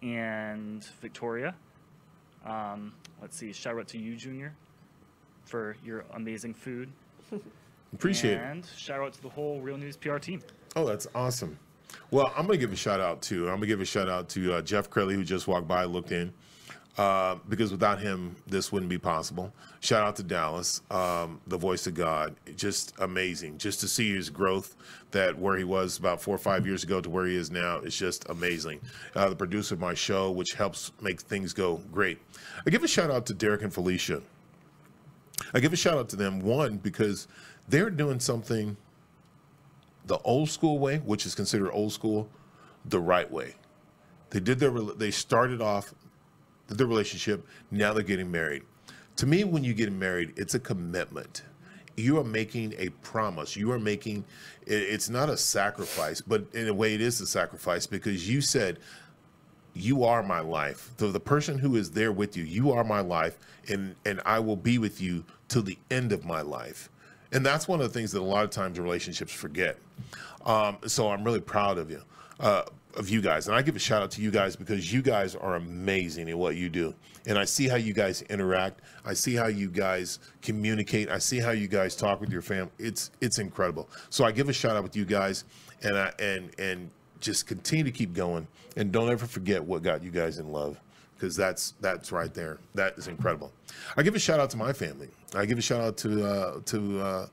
and 0.01 0.83
Victoria. 1.01 1.55
Um, 2.45 2.93
let's 3.21 3.37
see. 3.37 3.53
Shout 3.53 3.77
out 3.77 3.87
to 3.89 3.97
you, 3.97 4.15
Junior, 4.15 4.53
for 5.45 5.75
your 5.83 6.05
amazing 6.13 6.53
food. 6.53 6.89
Appreciate 7.93 8.35
it. 8.35 8.41
and 8.41 8.65
shout 8.77 9.01
out 9.01 9.13
to 9.13 9.21
the 9.21 9.29
whole 9.29 9.59
Real 9.59 9.77
News 9.77 9.97
PR 9.97 10.17
team. 10.17 10.41
Oh, 10.75 10.85
that's 10.85 11.07
awesome. 11.13 11.59
Well, 12.09 12.31
I'm 12.37 12.47
going 12.47 12.57
to 12.57 12.65
give 12.65 12.71
a 12.71 12.77
shout 12.77 13.01
out 13.01 13.21
to, 13.23 13.43
I'm 13.43 13.57
going 13.57 13.61
to 13.61 13.67
give 13.67 13.81
a 13.81 13.85
shout 13.85 14.07
out 14.09 14.29
to 14.29 14.53
uh, 14.53 14.61
Jeff 14.61 14.89
Crowley, 14.89 15.15
who 15.15 15.23
just 15.25 15.47
walked 15.47 15.67
by, 15.67 15.83
looked 15.83 16.11
in, 16.13 16.33
uh, 16.97 17.35
because 17.47 17.71
without 17.71 17.99
him, 17.99 18.35
this 18.47 18.71
wouldn't 18.71 18.89
be 18.89 18.97
possible. 18.97 19.53
Shout 19.79 20.03
out 20.03 20.15
to 20.17 20.23
Dallas, 20.23 20.81
um, 20.91 21.39
the 21.47 21.57
voice 21.57 21.87
of 21.87 21.93
God. 21.93 22.35
Just 22.55 22.93
amazing. 22.99 23.57
Just 23.57 23.79
to 23.79 23.87
see 23.87 24.13
his 24.13 24.29
growth 24.29 24.75
that 25.11 25.37
where 25.37 25.57
he 25.57 25.63
was 25.63 25.97
about 25.97 26.21
four 26.21 26.35
or 26.35 26.39
five 26.39 26.65
years 26.65 26.83
ago 26.83 26.99
to 27.01 27.09
where 27.09 27.25
he 27.25 27.35
is 27.35 27.49
now 27.49 27.79
is 27.79 27.95
just 27.95 28.27
amazing. 28.29 28.81
Uh, 29.15 29.29
the 29.29 29.35
producer 29.35 29.75
of 29.75 29.79
my 29.79 29.93
show, 29.93 30.31
which 30.31 30.53
helps 30.53 30.91
make 31.01 31.21
things 31.21 31.53
go 31.53 31.81
great. 31.91 32.19
I 32.65 32.69
give 32.69 32.83
a 32.83 32.87
shout 32.87 33.09
out 33.09 33.25
to 33.27 33.33
Derek 33.33 33.61
and 33.61 33.73
Felicia. 33.73 34.21
I 35.53 35.59
give 35.59 35.73
a 35.73 35.77
shout 35.77 35.97
out 35.97 36.09
to 36.09 36.15
them, 36.15 36.39
one, 36.41 36.77
because 36.77 37.27
they're 37.67 37.89
doing 37.89 38.19
something 38.19 38.77
the 40.05 40.17
old 40.19 40.49
school 40.49 40.77
way, 40.77 40.97
which 40.97 41.25
is 41.25 41.35
considered 41.35 41.71
old 41.71 41.93
school, 41.93 42.27
the 42.85 42.99
right 42.99 43.29
way. 43.31 43.55
They 44.31 44.39
did 44.39 44.59
their 44.59 44.71
they 44.71 45.11
started 45.11 45.61
off 45.61 45.93
their 46.77 46.87
relationship, 46.87 47.45
now 47.69 47.93
they're 47.93 48.03
getting 48.03 48.31
married. 48.31 48.63
To 49.17 49.25
me, 49.25 49.43
when 49.43 49.63
you 49.63 49.73
get 49.73 49.91
married, 49.91 50.33
it's 50.37 50.55
a 50.55 50.59
commitment. 50.59 51.43
You 51.97 52.17
are 52.17 52.23
making 52.23 52.73
a 52.77 52.89
promise. 52.89 53.55
You 53.55 53.71
are 53.71 53.79
making 53.79 54.23
it's 54.65 55.09
not 55.09 55.29
a 55.29 55.37
sacrifice, 55.37 56.21
but 56.21 56.45
in 56.53 56.67
a 56.67 56.73
way 56.73 56.93
it 56.93 57.01
is 57.01 57.19
a 57.19 57.27
sacrifice 57.27 57.85
because 57.85 58.29
you 58.29 58.41
said 58.41 58.79
you 59.73 60.03
are 60.03 60.23
my 60.23 60.39
life. 60.39 60.91
So 60.97 61.11
the 61.11 61.19
person 61.19 61.57
who 61.57 61.75
is 61.75 61.91
there 61.91 62.11
with 62.11 62.35
you, 62.35 62.43
you 62.43 62.71
are 62.71 62.83
my 62.83 63.01
life, 63.01 63.37
and 63.67 63.95
and 64.05 64.21
I 64.25 64.39
will 64.39 64.55
be 64.55 64.77
with 64.77 65.01
you 65.01 65.23
till 65.47 65.63
the 65.63 65.77
end 65.89 66.11
of 66.11 66.25
my 66.25 66.41
life. 66.41 66.89
And 67.31 67.45
that's 67.45 67.67
one 67.67 67.79
of 67.81 67.91
the 67.91 67.97
things 67.97 68.11
that 68.11 68.19
a 68.19 68.23
lot 68.23 68.43
of 68.43 68.49
times 68.49 68.79
relationships 68.79 69.31
forget. 69.31 69.77
Um, 70.45 70.77
so 70.87 71.09
I'm 71.09 71.23
really 71.23 71.39
proud 71.39 71.77
of 71.77 71.89
you, 71.89 72.01
uh, 72.39 72.63
of 72.95 73.09
you 73.09 73.21
guys, 73.21 73.47
and 73.47 73.55
I 73.55 73.61
give 73.61 73.75
a 73.75 73.79
shout 73.79 74.01
out 74.01 74.11
to 74.11 74.21
you 74.21 74.31
guys 74.31 74.55
because 74.55 74.91
you 74.91 75.01
guys 75.01 75.35
are 75.35 75.55
amazing 75.55 76.29
at 76.29 76.37
what 76.37 76.55
you 76.55 76.69
do. 76.69 76.93
And 77.27 77.37
I 77.37 77.45
see 77.45 77.67
how 77.67 77.75
you 77.75 77.93
guys 77.93 78.23
interact. 78.23 78.81
I 79.05 79.13
see 79.13 79.35
how 79.35 79.47
you 79.47 79.69
guys 79.69 80.19
communicate. 80.41 81.09
I 81.09 81.19
see 81.19 81.39
how 81.39 81.51
you 81.51 81.67
guys 81.67 81.95
talk 81.95 82.19
with 82.19 82.31
your 82.31 82.41
family. 82.41 82.71
It's 82.79 83.11
it's 83.21 83.39
incredible. 83.39 83.89
So 84.09 84.25
I 84.25 84.31
give 84.31 84.49
a 84.49 84.53
shout 84.53 84.75
out 84.75 84.83
with 84.83 84.95
you 84.95 85.05
guys, 85.05 85.45
and 85.83 85.97
I 85.97 86.11
and 86.19 86.51
and 86.59 86.89
just 87.21 87.47
continue 87.47 87.83
to 87.83 87.91
keep 87.91 88.13
going 88.13 88.47
and 88.75 88.91
don't 88.91 89.09
ever 89.09 89.25
forget 89.25 89.63
what 89.63 89.83
got 89.83 90.03
you 90.03 90.11
guys 90.11 90.39
in 90.39 90.51
love 90.51 90.79
because 91.15 91.35
that's 91.35 91.75
that's 91.79 92.11
right 92.11 92.33
there 92.33 92.57
that 92.73 92.97
is 92.97 93.07
incredible 93.07 93.51
i 93.95 94.01
give 94.01 94.15
a 94.15 94.19
shout 94.19 94.39
out 94.39 94.49
to 94.49 94.57
my 94.57 94.73
family 94.73 95.07
i 95.35 95.45
give 95.45 95.57
a 95.57 95.61
shout 95.61 95.81
out 95.81 95.97
to 95.97 96.25
uh 96.25 96.59
to 96.65 96.99
uh 96.99 97.27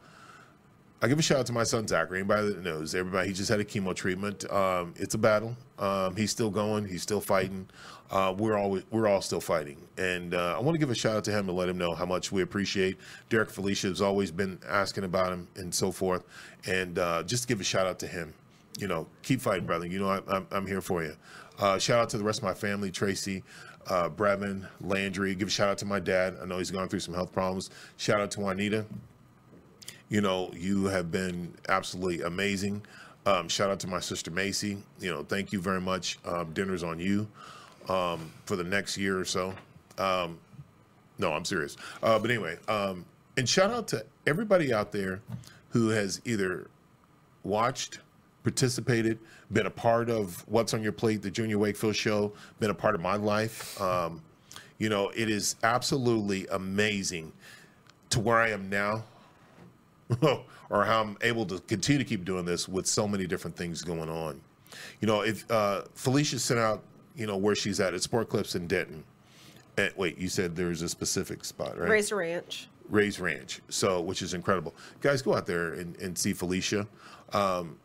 I 1.01 1.07
give 1.07 1.19
a 1.19 1.23
shout 1.23 1.39
out 1.39 1.47
to 1.47 1.53
my 1.53 1.63
son 1.63 1.87
Zachary. 1.87 2.19
Anybody 2.19 2.49
that 2.49 2.65
knows, 2.65 2.93
everybody, 2.93 3.29
he 3.29 3.35
just 3.35 3.49
had 3.49 3.61
a 3.61 3.65
chemo 3.65 3.95
treatment. 3.95 4.51
Um, 4.51 4.95
it's 4.97 5.15
a 5.15 5.19
battle. 5.19 5.57
Um, 5.79 6.17
he's 6.17 6.33
still 6.33 6.51
going. 6.51 6.89
He's 6.89 7.03
still 7.03 7.21
fighting. 7.21 7.69
Uh, 8.11 8.35
we're 8.37 8.59
all 8.59 8.81
we're 8.91 9.07
all 9.07 9.21
still 9.21 9.41
fighting, 9.41 9.77
and 9.97 10.35
uh, 10.35 10.57
I 10.57 10.61
want 10.61 10.75
to 10.75 10.79
give 10.79 10.91
a 10.91 10.97
shout 10.97 11.17
out 11.17 11.25
to 11.25 11.31
him 11.31 11.49
and 11.49 11.57
let 11.57 11.69
him 11.69 11.79
know 11.79 11.95
how 11.95 12.05
much 12.05 12.33
we 12.33 12.43
appreciate. 12.43 12.97
Derek 13.29 13.51
Felicia 13.51 13.87
has 13.87 14.03
always 14.03 14.33
been 14.33 14.59
asking 14.67 15.05
about 15.05 15.33
him 15.33 15.47
and 15.55 15.73
so 15.73 15.93
forth, 15.93 16.25
and 16.67 16.99
uh, 16.99 17.23
just 17.23 17.47
give 17.47 17.61
a 17.61 17.65
shout 17.65 17.87
out 17.87 18.01
to 18.01 18.09
him. 18.09 18.35
You 18.81 18.89
know, 18.89 19.07
keep 19.23 19.41
fighting, 19.41 19.67
brother. 19.67 19.87
You 19.87 20.01
know, 20.01 20.09
I, 20.09 20.21
I'm 20.27 20.49
I'm 20.51 20.67
here 20.67 20.81
for 20.81 21.05
you. 21.05 21.15
Uh, 21.61 21.79
shout 21.79 22.01
out 22.01 22.09
to 22.11 22.19
the 22.19 22.25
rest 22.25 22.41
of 22.41 22.45
my 22.45 22.55
family, 22.55 22.91
Tracy, 22.91 23.45
uh, 23.87 24.09
Brevin, 24.09 24.67
Landry. 24.81 25.37
Give 25.37 25.47
a 25.47 25.51
shout 25.51 25.69
out 25.69 25.79
to 25.79 25.87
my 25.87 26.01
dad. 26.01 26.39
I 26.43 26.47
know 26.47 26.59
he's 26.59 26.73
gone 26.73 26.89
through 26.89 27.01
some 27.01 27.15
health 27.15 27.33
problems. 27.33 27.71
Shout 27.99 28.21
out 28.21 28.33
to 28.33 28.41
Juanita 28.41 28.85
you 30.09 30.21
know, 30.21 30.51
you 30.55 30.87
have 30.87 31.11
been 31.11 31.55
absolutely 31.68 32.23
amazing. 32.23 32.83
Um, 33.27 33.49
shout 33.49 33.71
out 33.71 33.81
to 33.81 33.87
my 33.87 34.01
sister 34.01 34.31
Macy. 34.31 34.79
You 35.01 35.11
know, 35.11 35.23
thank 35.23 35.53
you 35.53 35.61
very 35.61 35.81
much. 35.81 36.18
Um, 36.25 36.53
dinner's 36.53 36.83
on 36.83 36.99
you 36.99 37.29
um, 37.88 38.33
for 38.47 38.57
the 38.57 38.64
next 38.64 38.97
year 38.97 39.18
or 39.18 39.25
so. 39.25 39.55
Um, 39.99 40.38
no, 41.18 41.33
I'm 41.33 41.44
serious. 41.44 41.77
Uh, 42.03 42.18
but 42.18 42.31
anyway, 42.31 42.57
um, 42.68 43.05
and 43.37 43.49
shout 43.49 43.71
out 43.71 43.88
to 43.88 44.05
everybody 44.27 44.73
out 44.73 44.92
there 44.92 45.21
who 45.71 45.88
has 45.88 46.23
either 46.25 46.71
watched, 47.42 47.99
participated, 48.44 49.18
been 49.53 49.66
a 49.66 49.71
part 49.71 50.09
of 50.09 50.44
What's 50.49 50.73
on 50.75 50.83
Your 50.83 50.92
Plate, 50.92 51.23
the 51.23 51.31
Junior 51.31 51.59
Wakefield 51.59 51.97
Show, 51.97 52.33
been 52.61 52.71
a 52.71 52.75
part 52.75 52.94
of 52.94 53.01
my 53.01 53.16
life. 53.16 53.81
Um, 53.81 54.23
you 54.79 54.88
know, 54.88 55.11
it 55.11 55.29
is 55.29 55.57
absolutely 55.62 56.47
amazing 56.49 57.33
to 58.11 58.21
where 58.21 58.38
I 58.38 58.51
am 58.51 58.71
now 58.71 59.05
or 60.71 60.85
how 60.85 61.03
I'm 61.03 61.16
able 61.23 61.47
to 61.47 61.59
continue 61.61 61.99
to 61.99 62.09
keep 62.09 62.25
doing 62.25 62.44
this 62.44 62.68
with 62.68 62.87
so 62.87 63.07
many 63.07 63.27
different 63.27 63.57
things 63.57 63.83
going 63.83 64.09
on. 64.09 64.40
You 65.01 65.09
know, 65.09 65.23
if 65.23 65.51
uh, 65.51 65.83
Felicia 65.94 66.38
sent 66.38 66.61
out, 66.61 66.83
you 67.16 67.27
know, 67.27 67.37
where 67.37 67.55
she's 67.55 67.81
at 67.81 67.94
at 67.94 68.03
Sport 68.03 68.29
Clips 68.29 68.55
in 68.55 68.66
Denton. 68.66 69.05
And 69.77 69.92
wait, 69.97 70.18
you 70.18 70.29
said 70.29 70.57
there's 70.57 70.83
a 70.83 70.88
specific 70.88 71.44
spot, 71.44 71.79
right? 71.79 71.88
Razor 71.88 72.16
Ranch. 72.16 72.68
Ray's 72.88 73.21
Ranch. 73.21 73.61
So, 73.68 74.01
which 74.01 74.23
is 74.23 74.35
incredible. 74.35 74.75
Guys, 75.01 75.23
go 75.23 75.35
out 75.35 75.47
there 75.47 75.75
and, 75.75 75.97
and 75.97 76.16
see 76.16 76.33
Felicia. 76.33 76.87
Um, 77.33 77.77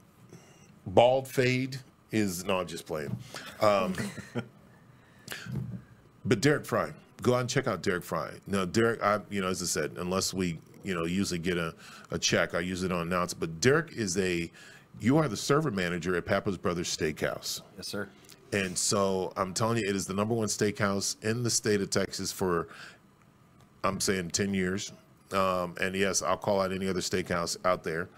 bald 0.88 1.28
fade 1.28 1.78
is 2.12 2.46
no, 2.46 2.60
I'm 2.60 2.68
just 2.68 2.86
playing. 2.86 3.16
Um, 3.60 3.94
but 6.26 6.42
Derek 6.42 6.66
Fry, 6.66 6.92
go 7.22 7.36
out 7.36 7.42
and 7.42 7.50
check 7.50 7.68
out 7.68 7.82
Derek 7.82 8.04
Fry. 8.04 8.32
Now, 8.48 8.66
Derek, 8.66 9.02
I 9.04 9.20
you 9.30 9.42
know, 9.42 9.48
as 9.48 9.62
I 9.62 9.66
said, 9.66 9.94
unless 9.98 10.34
we 10.34 10.60
you 10.84 10.94
know 10.94 11.06
usually 11.06 11.40
get 11.40 11.58
a, 11.58 11.74
a 12.12 12.20
check, 12.20 12.56
I 12.56 12.60
usually 12.60 12.90
don't 12.90 13.02
announce. 13.02 13.34
But 13.34 13.60
Derek 13.60 13.94
is 13.94 14.18
a 14.18 14.52
you 15.00 15.18
are 15.18 15.28
the 15.28 15.38
server 15.38 15.72
manager 15.72 16.16
at 16.16 16.26
Pappas 16.26 16.58
Brothers 16.58 16.96
Steakhouse. 16.96 17.62
Yes, 17.78 17.88
sir. 17.88 18.08
And 18.52 18.78
so 18.78 19.34
I'm 19.36 19.54
telling 19.54 19.78
you, 19.80 19.90
it 19.90 19.96
is 19.96 20.06
the 20.06 20.14
number 20.14 20.36
one 20.36 20.48
steakhouse 20.48 21.22
in 21.24 21.42
the 21.42 21.50
state 21.50 21.82
of 21.82 21.90
Texas 21.90 22.32
for 22.32 22.68
I'm 23.84 24.00
saying 24.00 24.30
10 24.30 24.54
years. 24.54 24.94
Um, 25.32 25.76
and 25.82 25.96
yes, 25.96 26.22
I'll 26.22 26.38
call 26.38 26.62
out 26.62 26.72
any 26.72 26.88
other 26.88 27.00
steakhouse 27.00 27.58
out 27.66 27.84
there 27.84 28.10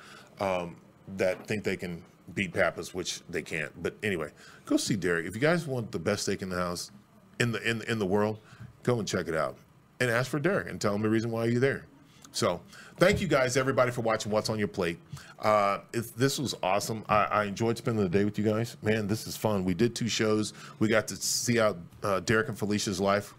um, 0.41 0.75
that 1.15 1.47
think 1.47 1.63
they 1.63 1.78
can 1.78 2.04
beat 2.34 2.54
Pappas, 2.54 2.93
which 2.93 3.21
they 3.30 3.41
can't. 3.41 3.71
But 3.82 3.95
anyway, 4.04 4.32
go 4.65 4.75
see 4.75 4.95
Derek. 4.97 5.25
If 5.25 5.36
you 5.36 5.41
guys 5.41 5.65
want 5.65 5.91
the 5.91 5.99
best 5.99 6.23
steak 6.23 6.41
in 6.41 6.49
the 6.49 6.58
house, 6.58 6.91
in 7.39 7.51
the 7.51 7.62
in 7.69 7.82
in 7.84 7.99
the 7.99 8.06
world, 8.06 8.39
go 8.84 8.99
and 8.99 9.08
check 9.08 9.28
it 9.28 9.36
out, 9.36 9.58
and 9.99 10.10
ask 10.10 10.30
for 10.30 10.39
Derek 10.39 10.69
and 10.69 10.80
tell 10.82 10.95
him 10.95 11.01
the 11.01 11.10
reason 11.10 11.32
why 11.32 11.45
you're 11.45 11.60
there. 11.60 11.86
So, 12.35 12.59
thank 12.97 13.21
you 13.21 13.29
guys, 13.29 13.55
everybody, 13.55 13.91
for 13.91 14.01
watching 14.01 14.29
What's 14.29 14.49
on 14.49 14.59
Your 14.59 14.67
Plate. 14.67 14.99
Uh, 15.39 15.79
this 16.17 16.37
was 16.37 16.53
awesome. 16.61 17.05
I, 17.07 17.23
I 17.23 17.43
enjoyed 17.45 17.77
spending 17.77 18.03
the 18.03 18.09
day 18.09 18.25
with 18.25 18.37
you 18.37 18.43
guys. 18.43 18.75
Man, 18.81 19.07
this 19.07 19.25
is 19.25 19.37
fun. 19.37 19.63
We 19.63 19.73
did 19.73 19.95
two 19.95 20.09
shows. 20.09 20.51
We 20.79 20.89
got 20.89 21.07
to 21.07 21.15
see 21.15 21.55
how 21.55 21.77
uh, 22.03 22.19
Derek 22.19 22.49
and 22.49 22.59
Felicia's 22.59 22.99
life 22.99 23.33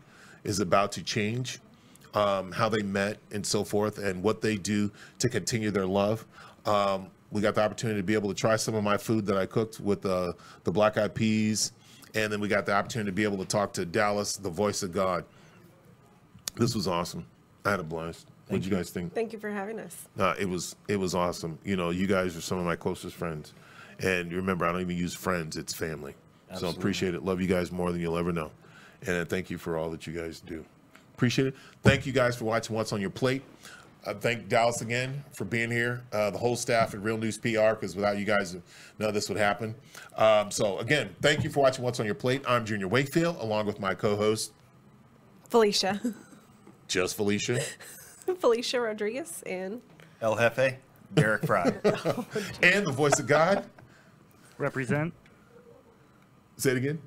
is 0.44 0.60
about 0.60 0.92
to 0.92 1.02
change, 1.02 1.58
um, 2.14 2.50
how 2.52 2.70
they 2.70 2.80
met, 2.80 3.18
and 3.32 3.44
so 3.44 3.64
forth, 3.64 3.98
and 3.98 4.22
what 4.22 4.40
they 4.40 4.56
do 4.56 4.90
to 5.18 5.28
continue 5.28 5.70
their 5.70 5.84
love. 5.84 6.24
Um, 6.64 7.08
we 7.30 7.42
got 7.42 7.54
the 7.54 7.62
opportunity 7.62 8.00
to 8.00 8.06
be 8.06 8.14
able 8.14 8.30
to 8.30 8.34
try 8.34 8.56
some 8.56 8.74
of 8.74 8.82
my 8.82 8.96
food 8.96 9.26
that 9.26 9.36
I 9.36 9.44
cooked 9.44 9.78
with 9.78 10.06
uh, 10.06 10.32
the 10.64 10.72
black 10.72 10.96
eyed 10.96 11.14
peas, 11.14 11.72
and 12.14 12.32
then 12.32 12.40
we 12.40 12.48
got 12.48 12.64
the 12.64 12.72
opportunity 12.72 13.10
to 13.10 13.14
be 13.14 13.24
able 13.24 13.36
to 13.36 13.44
talk 13.44 13.74
to 13.74 13.84
Dallas, 13.84 14.38
the 14.38 14.48
voice 14.48 14.82
of 14.82 14.90
God. 14.90 15.26
This 16.54 16.74
was 16.74 16.88
awesome. 16.88 17.26
I 17.62 17.72
had 17.72 17.80
a 17.80 17.84
blast. 17.84 18.30
What 18.48 18.62
did 18.62 18.70
you 18.70 18.76
guys 18.76 18.90
think? 18.90 19.12
Thank 19.14 19.32
you 19.32 19.38
for 19.38 19.50
having 19.50 19.78
us. 19.80 20.06
Uh, 20.18 20.34
it 20.38 20.48
was 20.48 20.76
it 20.88 20.96
was 20.96 21.14
awesome. 21.14 21.58
You 21.64 21.76
know, 21.76 21.90
you 21.90 22.06
guys 22.06 22.36
are 22.36 22.40
some 22.40 22.58
of 22.58 22.64
my 22.64 22.76
closest 22.76 23.16
friends, 23.16 23.52
and 23.98 24.32
remember, 24.32 24.64
I 24.66 24.72
don't 24.72 24.80
even 24.80 24.96
use 24.96 25.14
friends; 25.14 25.56
it's 25.56 25.74
family. 25.74 26.12
So 26.48 26.52
Absolutely. 26.52 26.78
appreciate 26.78 27.14
it. 27.14 27.24
Love 27.24 27.40
you 27.40 27.48
guys 27.48 27.72
more 27.72 27.90
than 27.90 28.00
you'll 28.00 28.16
ever 28.16 28.32
know, 28.32 28.52
and 29.04 29.28
thank 29.28 29.50
you 29.50 29.58
for 29.58 29.76
all 29.76 29.90
that 29.90 30.06
you 30.06 30.12
guys 30.12 30.38
do. 30.40 30.64
Appreciate 31.14 31.48
it. 31.48 31.54
Thank 31.82 32.06
you 32.06 32.12
guys 32.12 32.36
for 32.36 32.44
watching 32.44 32.76
What's 32.76 32.92
on 32.92 33.00
Your 33.00 33.10
Plate. 33.10 33.42
Uh, 34.04 34.14
thank 34.14 34.48
Dallas 34.48 34.80
again 34.82 35.24
for 35.34 35.44
being 35.44 35.68
here. 35.70 36.04
Uh, 36.12 36.30
the 36.30 36.38
whole 36.38 36.54
staff 36.54 36.94
at 36.94 37.02
Real 37.02 37.18
News 37.18 37.36
PR, 37.38 37.70
because 37.70 37.96
without 37.96 38.16
you 38.18 38.24
guys, 38.24 38.54
none 39.00 39.08
of 39.08 39.14
this 39.14 39.28
would 39.28 39.38
happen. 39.38 39.74
Um, 40.16 40.52
so 40.52 40.78
again, 40.78 41.16
thank 41.20 41.42
you 41.42 41.50
for 41.50 41.58
watching 41.58 41.82
What's 41.82 41.98
on 41.98 42.06
Your 42.06 42.14
Plate. 42.14 42.42
I'm 42.46 42.64
Junior 42.64 42.86
Wakefield, 42.86 43.38
along 43.40 43.66
with 43.66 43.80
my 43.80 43.94
co-host, 43.94 44.52
Felicia. 45.48 46.00
just 46.86 47.16
Felicia, 47.16 47.60
Felicia 48.38 48.80
Rodriguez 48.80 49.42
and 49.46 49.80
El 50.20 50.36
Jefe, 50.36 50.78
Derek 51.14 51.46
Fry. 51.46 51.72
Oh, 51.84 52.26
and 52.62 52.86
the 52.86 52.92
voice 52.92 53.18
of 53.18 53.26
God. 53.26 53.64
Represent. 54.58 55.12
Say 56.56 56.70
it 56.70 56.76
again. 56.78 56.98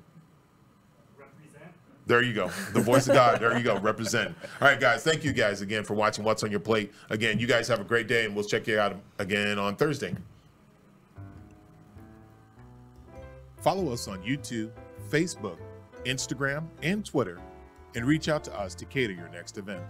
Represent. 1.18 1.72
There 2.06 2.22
you 2.22 2.32
go. 2.32 2.48
The 2.72 2.80
voice 2.80 3.08
of 3.08 3.14
God. 3.14 3.40
There 3.40 3.56
you 3.56 3.64
go. 3.64 3.78
Represent. 3.78 4.34
All 4.60 4.68
right, 4.68 4.78
guys. 4.78 5.02
Thank 5.02 5.24
you 5.24 5.32
guys 5.32 5.60
again 5.60 5.82
for 5.82 5.94
watching 5.94 6.24
What's 6.24 6.44
on 6.44 6.50
Your 6.50 6.60
Plate. 6.60 6.92
Again, 7.10 7.38
you 7.40 7.46
guys 7.46 7.66
have 7.68 7.80
a 7.80 7.84
great 7.84 8.06
day, 8.06 8.24
and 8.24 8.34
we'll 8.34 8.44
check 8.44 8.66
you 8.66 8.78
out 8.78 8.96
again 9.18 9.58
on 9.58 9.74
Thursday. 9.74 10.14
Follow 13.60 13.92
us 13.92 14.08
on 14.08 14.22
YouTube, 14.22 14.70
Facebook, 15.10 15.58
Instagram, 16.04 16.66
and 16.82 17.04
Twitter, 17.04 17.38
and 17.94 18.06
reach 18.06 18.28
out 18.28 18.44
to 18.44 18.58
us 18.58 18.74
to 18.76 18.84
cater 18.84 19.12
your 19.12 19.28
next 19.28 19.58
event. 19.58 19.82